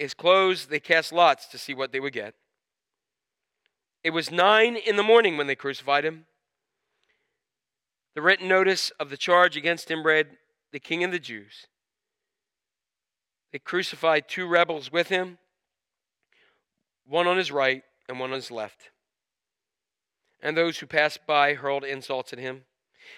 [0.00, 2.34] his clothes, they cast lots to see what they would get.
[4.02, 6.24] It was nine in the morning when they crucified him.
[8.14, 10.38] The written notice of the charge against him read,
[10.72, 11.66] The King of the Jews.
[13.52, 15.38] They crucified two rebels with him,
[17.06, 18.90] one on his right and one on his left.
[20.42, 22.62] And those who passed by hurled insults at him,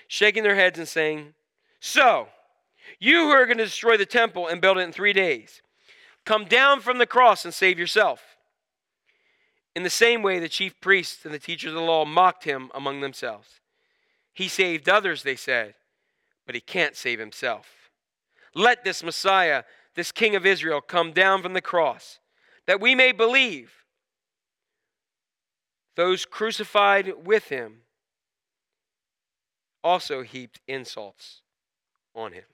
[0.09, 1.35] shaking their heads and saying,
[1.79, 2.27] So,
[2.99, 5.63] you who are going to destroy the temple and build it in three days,
[6.25, 8.37] come down from the cross and save yourself.
[9.75, 12.71] In the same way, the chief priests and the teachers of the law mocked him
[12.75, 13.61] among themselves.
[14.35, 15.75] He saved others, they said,
[16.47, 17.91] but he can't save himself.
[18.55, 22.19] Let this Messiah, this King of Israel, come down from the cross,
[22.67, 23.73] that we may believe.
[25.97, 27.83] Those crucified with him
[29.83, 31.43] also heaped insults
[32.15, 32.45] on him.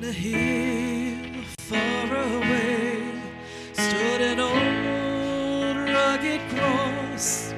[0.00, 3.02] On a hill far away
[3.74, 7.49] stood an old rugged cross,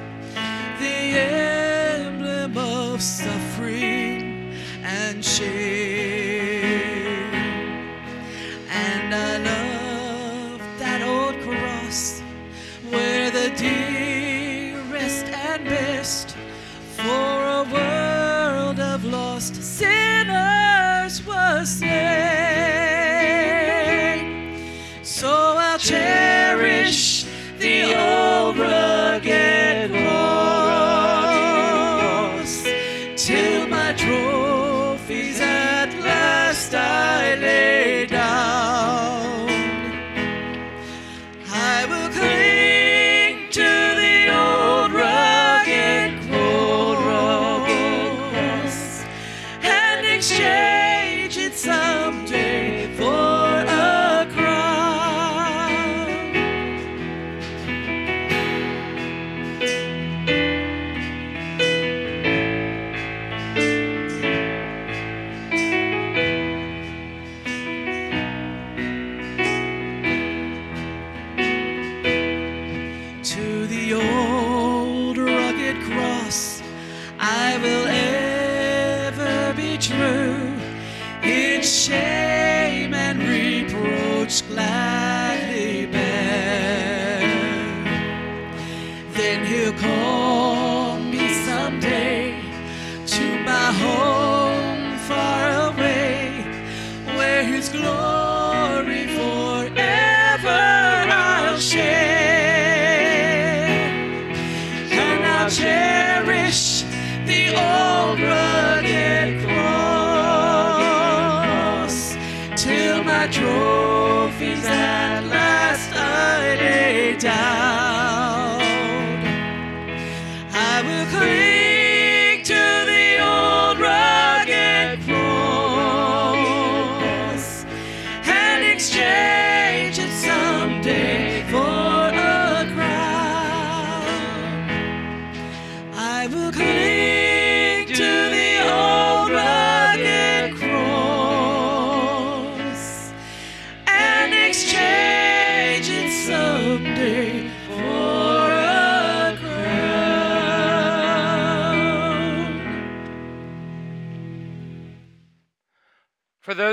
[117.23, 117.62] down.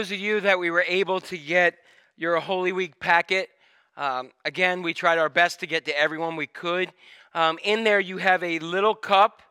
[0.01, 1.77] Those of you that we were able to get
[2.17, 3.51] your Holy Week packet,
[3.99, 6.91] um, again, we tried our best to get to everyone we could.
[7.35, 9.43] Um, in there, you have a little cup.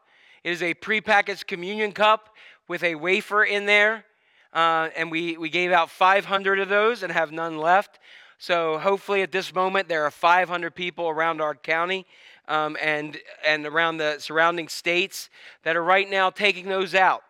[0.43, 2.29] It is a prepackaged communion cup
[2.67, 4.05] with a wafer in there.
[4.51, 7.99] Uh, and we, we gave out 500 of those and have none left.
[8.39, 12.07] So hopefully at this moment, there are 500 people around our county
[12.47, 15.29] um, and, and around the surrounding states
[15.61, 17.21] that are right now taking those out.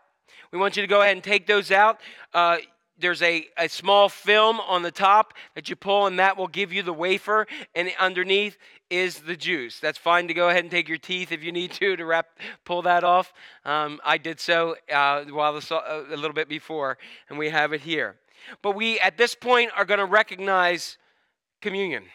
[0.53, 1.99] We want you to go ahead and take those out.
[2.33, 2.59] Uh,
[2.99, 6.71] there's a, a small film on the top that you pull, and that will give
[6.73, 8.57] you the wafer, and underneath
[8.89, 9.79] is the juice.
[9.79, 12.27] That's fine to go ahead and take your teeth if you need to to wrap,
[12.65, 13.33] pull that off.
[13.65, 16.97] Um, I did so uh, while the, uh, a little bit before,
[17.29, 18.15] and we have it here.
[18.61, 20.97] But we, at this point, are going to recognize
[21.61, 22.05] communion.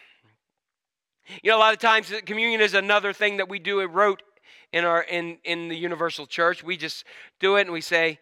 [1.41, 3.91] You know, a lot of times uh, communion is another thing that we do at
[3.91, 4.21] rote
[4.71, 6.63] in our in in the universal church.
[6.63, 7.05] We just
[7.39, 8.19] do it and we say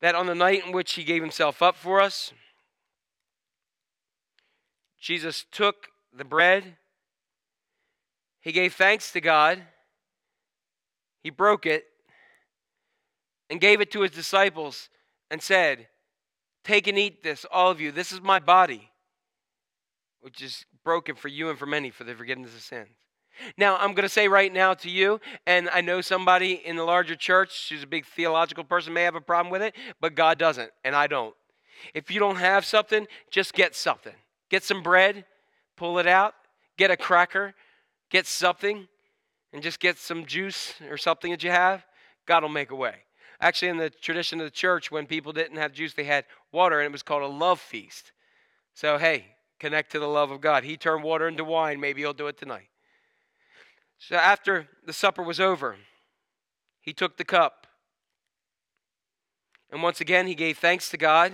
[0.00, 2.32] that on the night in which he gave himself up for us,
[5.00, 6.76] Jesus took the bread,
[8.40, 9.62] he gave thanks to God,
[11.22, 11.84] he broke it,
[13.50, 14.88] and gave it to his disciples
[15.30, 15.88] and said,
[16.64, 17.92] Take and eat this, all of you.
[17.92, 18.90] This is my body,
[20.20, 22.88] which is broken for you and for many for the forgiveness of sins.
[23.56, 26.84] Now, I'm going to say right now to you, and I know somebody in the
[26.84, 30.38] larger church who's a big theological person may have a problem with it, but God
[30.38, 31.34] doesn't, and I don't.
[31.94, 34.14] If you don't have something, just get something.
[34.50, 35.24] Get some bread,
[35.76, 36.34] pull it out,
[36.76, 37.54] get a cracker,
[38.10, 38.88] get something,
[39.52, 41.84] and just get some juice or something that you have.
[42.26, 42.94] God will make a way.
[43.40, 46.80] Actually, in the tradition of the church, when people didn't have juice, they had water,
[46.80, 48.12] and it was called a love feast.
[48.74, 49.26] So, hey,
[49.60, 50.64] connect to the love of God.
[50.64, 51.80] He turned water into wine.
[51.80, 52.68] Maybe he'll do it tonight.
[53.98, 55.76] So, after the supper was over,
[56.80, 57.66] he took the cup.
[59.70, 61.32] And once again, he gave thanks to God,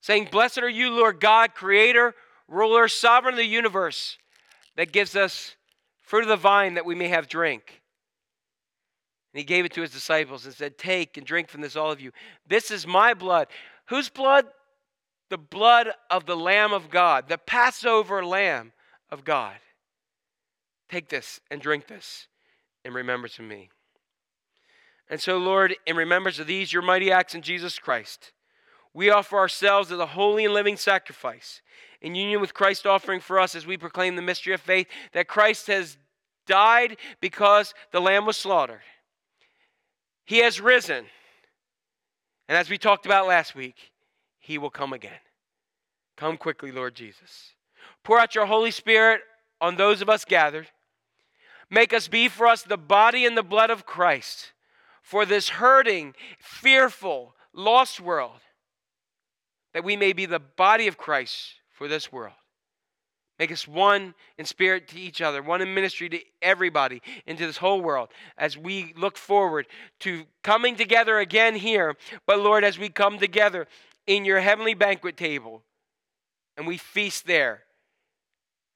[0.00, 2.14] saying, Blessed are you, Lord God, creator,
[2.46, 4.18] ruler, sovereign of the universe,
[4.76, 5.56] that gives us
[6.02, 7.82] fruit of the vine that we may have drink.
[9.32, 11.90] And he gave it to his disciples and said, Take and drink from this, all
[11.90, 12.12] of you.
[12.46, 13.48] This is my blood.
[13.86, 14.46] Whose blood?
[15.28, 18.72] The blood of the Lamb of God, the Passover Lamb
[19.10, 19.54] of God.
[20.90, 22.26] Take this and drink this
[22.84, 23.70] in remembrance of me.
[25.08, 28.32] And so, Lord, in remembrance of these, your mighty acts in Jesus Christ,
[28.92, 31.62] we offer ourselves as a holy and living sacrifice
[32.00, 35.28] in union with Christ offering for us as we proclaim the mystery of faith that
[35.28, 35.96] Christ has
[36.46, 38.80] died because the lamb was slaughtered.
[40.24, 41.04] He has risen.
[42.48, 43.92] And as we talked about last week,
[44.38, 45.20] he will come again.
[46.16, 47.54] Come quickly, Lord Jesus.
[48.02, 49.20] Pour out your Holy Spirit
[49.60, 50.68] on those of us gathered.
[51.70, 54.52] Make us be for us the body and the blood of Christ
[55.02, 58.40] for this hurting, fearful, lost world,
[59.72, 62.34] that we may be the body of Christ for this world.
[63.38, 67.56] Make us one in spirit to each other, one in ministry to everybody, into this
[67.56, 69.66] whole world, as we look forward
[70.00, 71.96] to coming together again here.
[72.26, 73.66] But Lord, as we come together
[74.06, 75.62] in your heavenly banquet table
[76.56, 77.62] and we feast there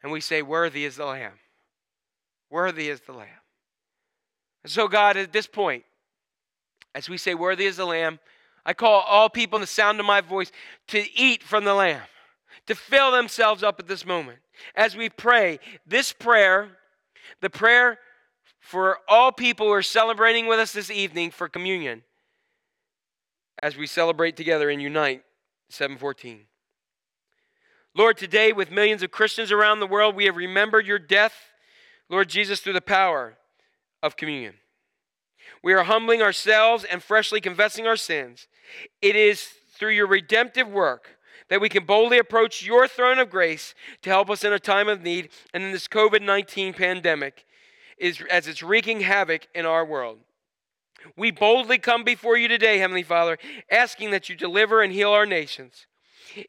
[0.03, 1.35] and we say, Worthy is the Lamb.
[2.55, 3.27] Worthy is the Lamb.
[4.63, 5.83] And so, God, at this point,
[6.95, 8.21] as we say, Worthy is the Lamb,
[8.65, 10.53] I call all people in the sound of my voice
[10.87, 12.03] to eat from the Lamb
[12.69, 14.39] to fill themselves up at this moment.
[14.77, 16.69] As we pray, this prayer,
[17.41, 17.99] the prayer
[18.61, 22.05] for all people who are celebrating with us this evening for communion,
[23.65, 25.25] as we celebrate together and unite,
[25.71, 26.43] 714.
[27.97, 31.35] Lord, today with millions of Christians around the world, we have remembered your death,
[32.09, 33.37] Lord Jesus, through the power
[34.03, 34.55] of communion.
[35.63, 38.49] We are humbling ourselves and freshly confessing our sins.
[39.01, 41.19] It is through your redemptive work
[41.49, 44.89] that we can boldly approach your throne of grace to help us in a time
[44.89, 47.45] of need and in this COVID 19 pandemic
[47.99, 50.19] is, as it's wreaking havoc in our world.
[51.17, 53.39] We boldly come before you today, Heavenly Father,
[53.71, 55.87] asking that you deliver and heal our nations.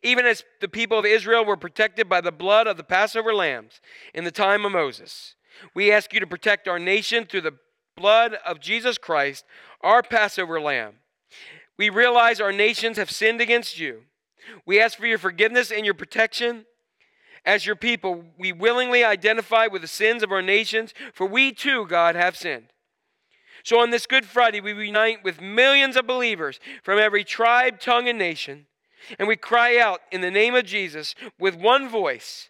[0.01, 3.81] Even as the people of Israel were protected by the blood of the Passover lambs
[4.13, 5.35] in the time of Moses,
[5.73, 7.57] we ask you to protect our nation through the
[7.95, 9.45] blood of Jesus Christ,
[9.81, 10.95] our Passover lamb.
[11.77, 14.03] We realize our nations have sinned against you.
[14.65, 16.65] We ask for your forgiveness and your protection.
[17.45, 21.85] As your people, we willingly identify with the sins of our nations, for we too,
[21.85, 22.67] God, have sinned.
[23.63, 28.07] So on this Good Friday, we unite with millions of believers from every tribe, tongue,
[28.07, 28.67] and nation,
[29.19, 32.49] and we cry out in the name of Jesus with one voice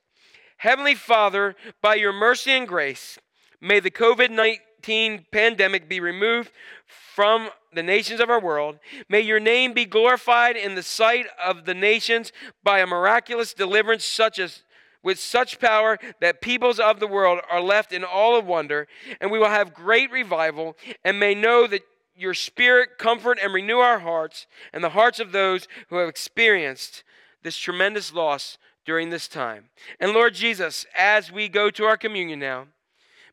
[0.65, 3.19] Heavenly Father, by your mercy and grace,
[3.61, 6.51] may the COVID 19 pandemic be removed
[6.87, 8.79] from the nations of our world.
[9.07, 12.31] May your name be glorified in the sight of the nations
[12.63, 14.63] by a miraculous deliverance such as
[15.03, 18.87] with such power that peoples of the world are left in all of wonder,
[19.21, 21.83] and we will have great revival and may know that
[22.15, 27.03] your spirit comfort and renew our hearts and the hearts of those who have experienced
[27.43, 29.65] this tremendous loss during this time.
[29.99, 32.67] And Lord Jesus, as we go to our communion now,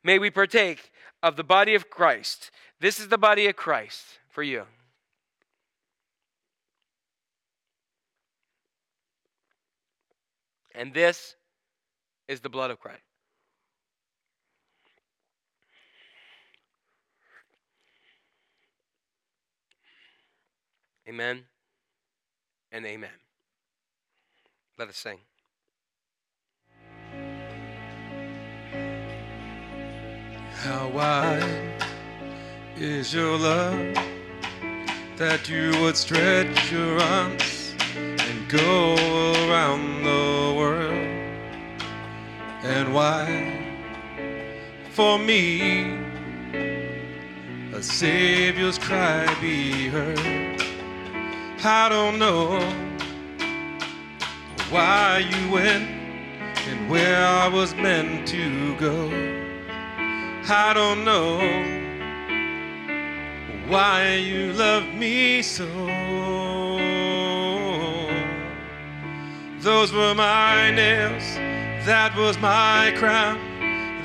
[0.03, 0.91] may we partake
[1.23, 2.51] of the body of Christ.
[2.81, 4.65] This is the body of Christ for you.
[10.75, 11.37] And this
[12.27, 13.03] is the blood of Christ.
[21.09, 21.45] Amen
[22.71, 23.11] and amen.
[24.79, 25.19] Let us sing.
[30.63, 31.83] How wide
[32.77, 33.97] is your love
[35.17, 38.95] that you would stretch your arms and go
[39.49, 41.09] around the world?
[42.63, 43.75] And why,
[44.91, 45.99] for me,
[47.73, 50.63] a Savior's cry be heard.
[51.65, 52.61] I don't know
[54.71, 55.91] why you went
[56.69, 59.42] and where I was meant to go.
[60.49, 61.39] I don't know
[63.69, 65.67] why you love me so.
[69.61, 71.23] Those were my nails,
[71.87, 73.39] that was my crown,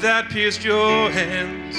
[0.02, 1.76] that pierced your hands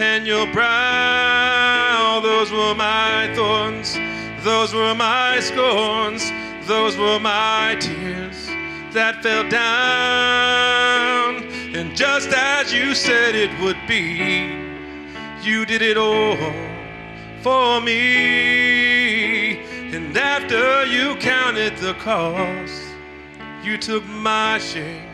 [0.00, 2.18] and your brow.
[2.20, 3.94] Those were my thorns,
[4.42, 6.28] those were my scorns,
[6.66, 8.48] those were my tears
[8.92, 11.19] that fell down.
[11.80, 14.52] And just as you said it would be,
[15.42, 16.36] you did it all
[17.40, 19.60] for me.
[19.94, 22.82] And after you counted the cost,
[23.64, 25.08] you took my shame,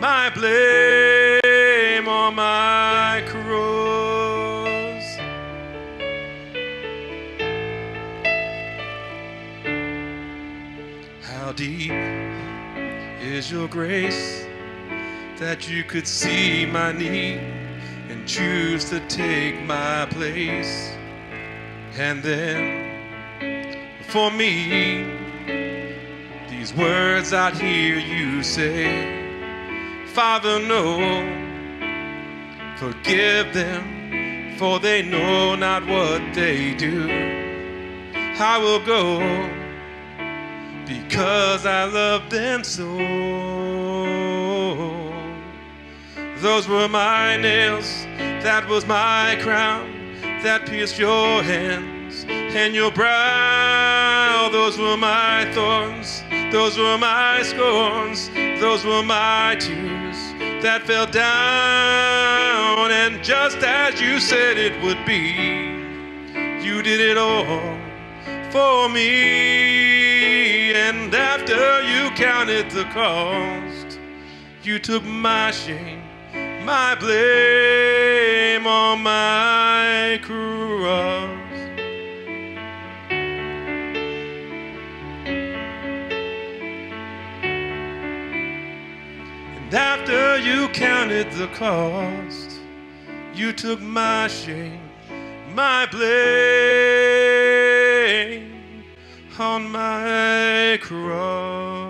[0.00, 5.04] my blame on my cross.
[11.22, 11.92] How deep
[13.22, 14.44] is your grace
[15.44, 17.38] that you could see my need
[18.08, 20.90] and choose to take my place?
[21.98, 22.56] And then
[24.08, 25.04] for me,
[26.48, 28.88] these words I hear you say,
[30.14, 30.96] Father, no,
[32.78, 37.06] forgive them, for they know not what they do.
[38.38, 39.18] I will go
[40.86, 43.53] because I love them so.
[46.44, 48.04] Those were my nails,
[48.44, 49.90] that was my crown,
[50.42, 54.50] that pierced your hands and your brow.
[54.52, 56.22] Those were my thorns,
[56.52, 58.28] those were my scorns,
[58.60, 60.18] those were my tears
[60.62, 62.90] that fell down.
[62.90, 65.32] And just as you said it would be,
[66.62, 67.78] you did it all
[68.50, 70.74] for me.
[70.74, 73.98] And after you counted the cost,
[74.62, 76.03] you took my shame,
[76.64, 81.28] my blame on my cross.
[89.56, 92.60] And after you counted the cost,
[93.34, 94.80] you took my shame,
[95.54, 96.14] my blame
[99.38, 101.83] on my cross.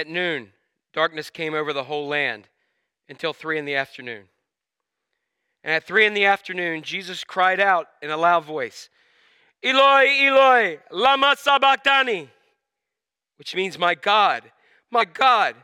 [0.00, 0.54] At noon,
[0.94, 2.48] darkness came over the whole land
[3.10, 4.28] until three in the afternoon.
[5.62, 8.88] And at three in the afternoon, Jesus cried out in a loud voice,
[9.62, 12.30] Eloi, Eloi, lama sabachthani,
[13.36, 14.50] which means, My God,
[14.90, 15.54] my God,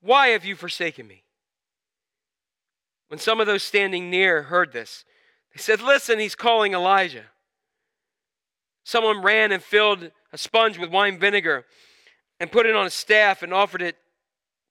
[0.00, 1.22] why have you forsaken me?
[3.06, 5.04] When some of those standing near heard this,
[5.54, 7.26] they said, Listen, he's calling Elijah.
[8.82, 11.64] Someone ran and filled a sponge with wine vinegar
[12.40, 13.96] and put it on a staff and offered it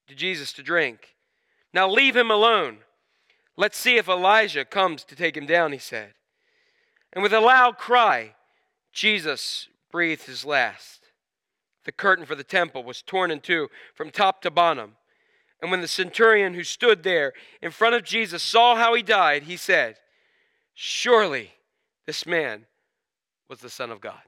[0.07, 1.15] to Jesus to drink.
[1.73, 2.77] Now leave him alone.
[3.57, 6.13] Let's see if Elijah comes to take him down, he said.
[7.13, 8.35] And with a loud cry,
[8.91, 11.01] Jesus breathed his last.
[11.85, 14.97] The curtain for the temple was torn in two from top to bottom.
[15.61, 19.43] And when the centurion who stood there in front of Jesus saw how he died,
[19.43, 19.97] he said,
[20.73, 21.51] Surely
[22.05, 22.65] this man
[23.49, 24.21] was the Son of God.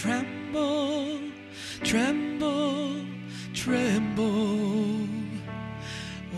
[0.00, 1.20] Tremble,
[1.82, 3.04] tremble,
[3.52, 5.06] tremble.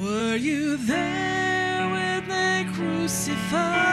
[0.00, 3.91] Were you there when they crucified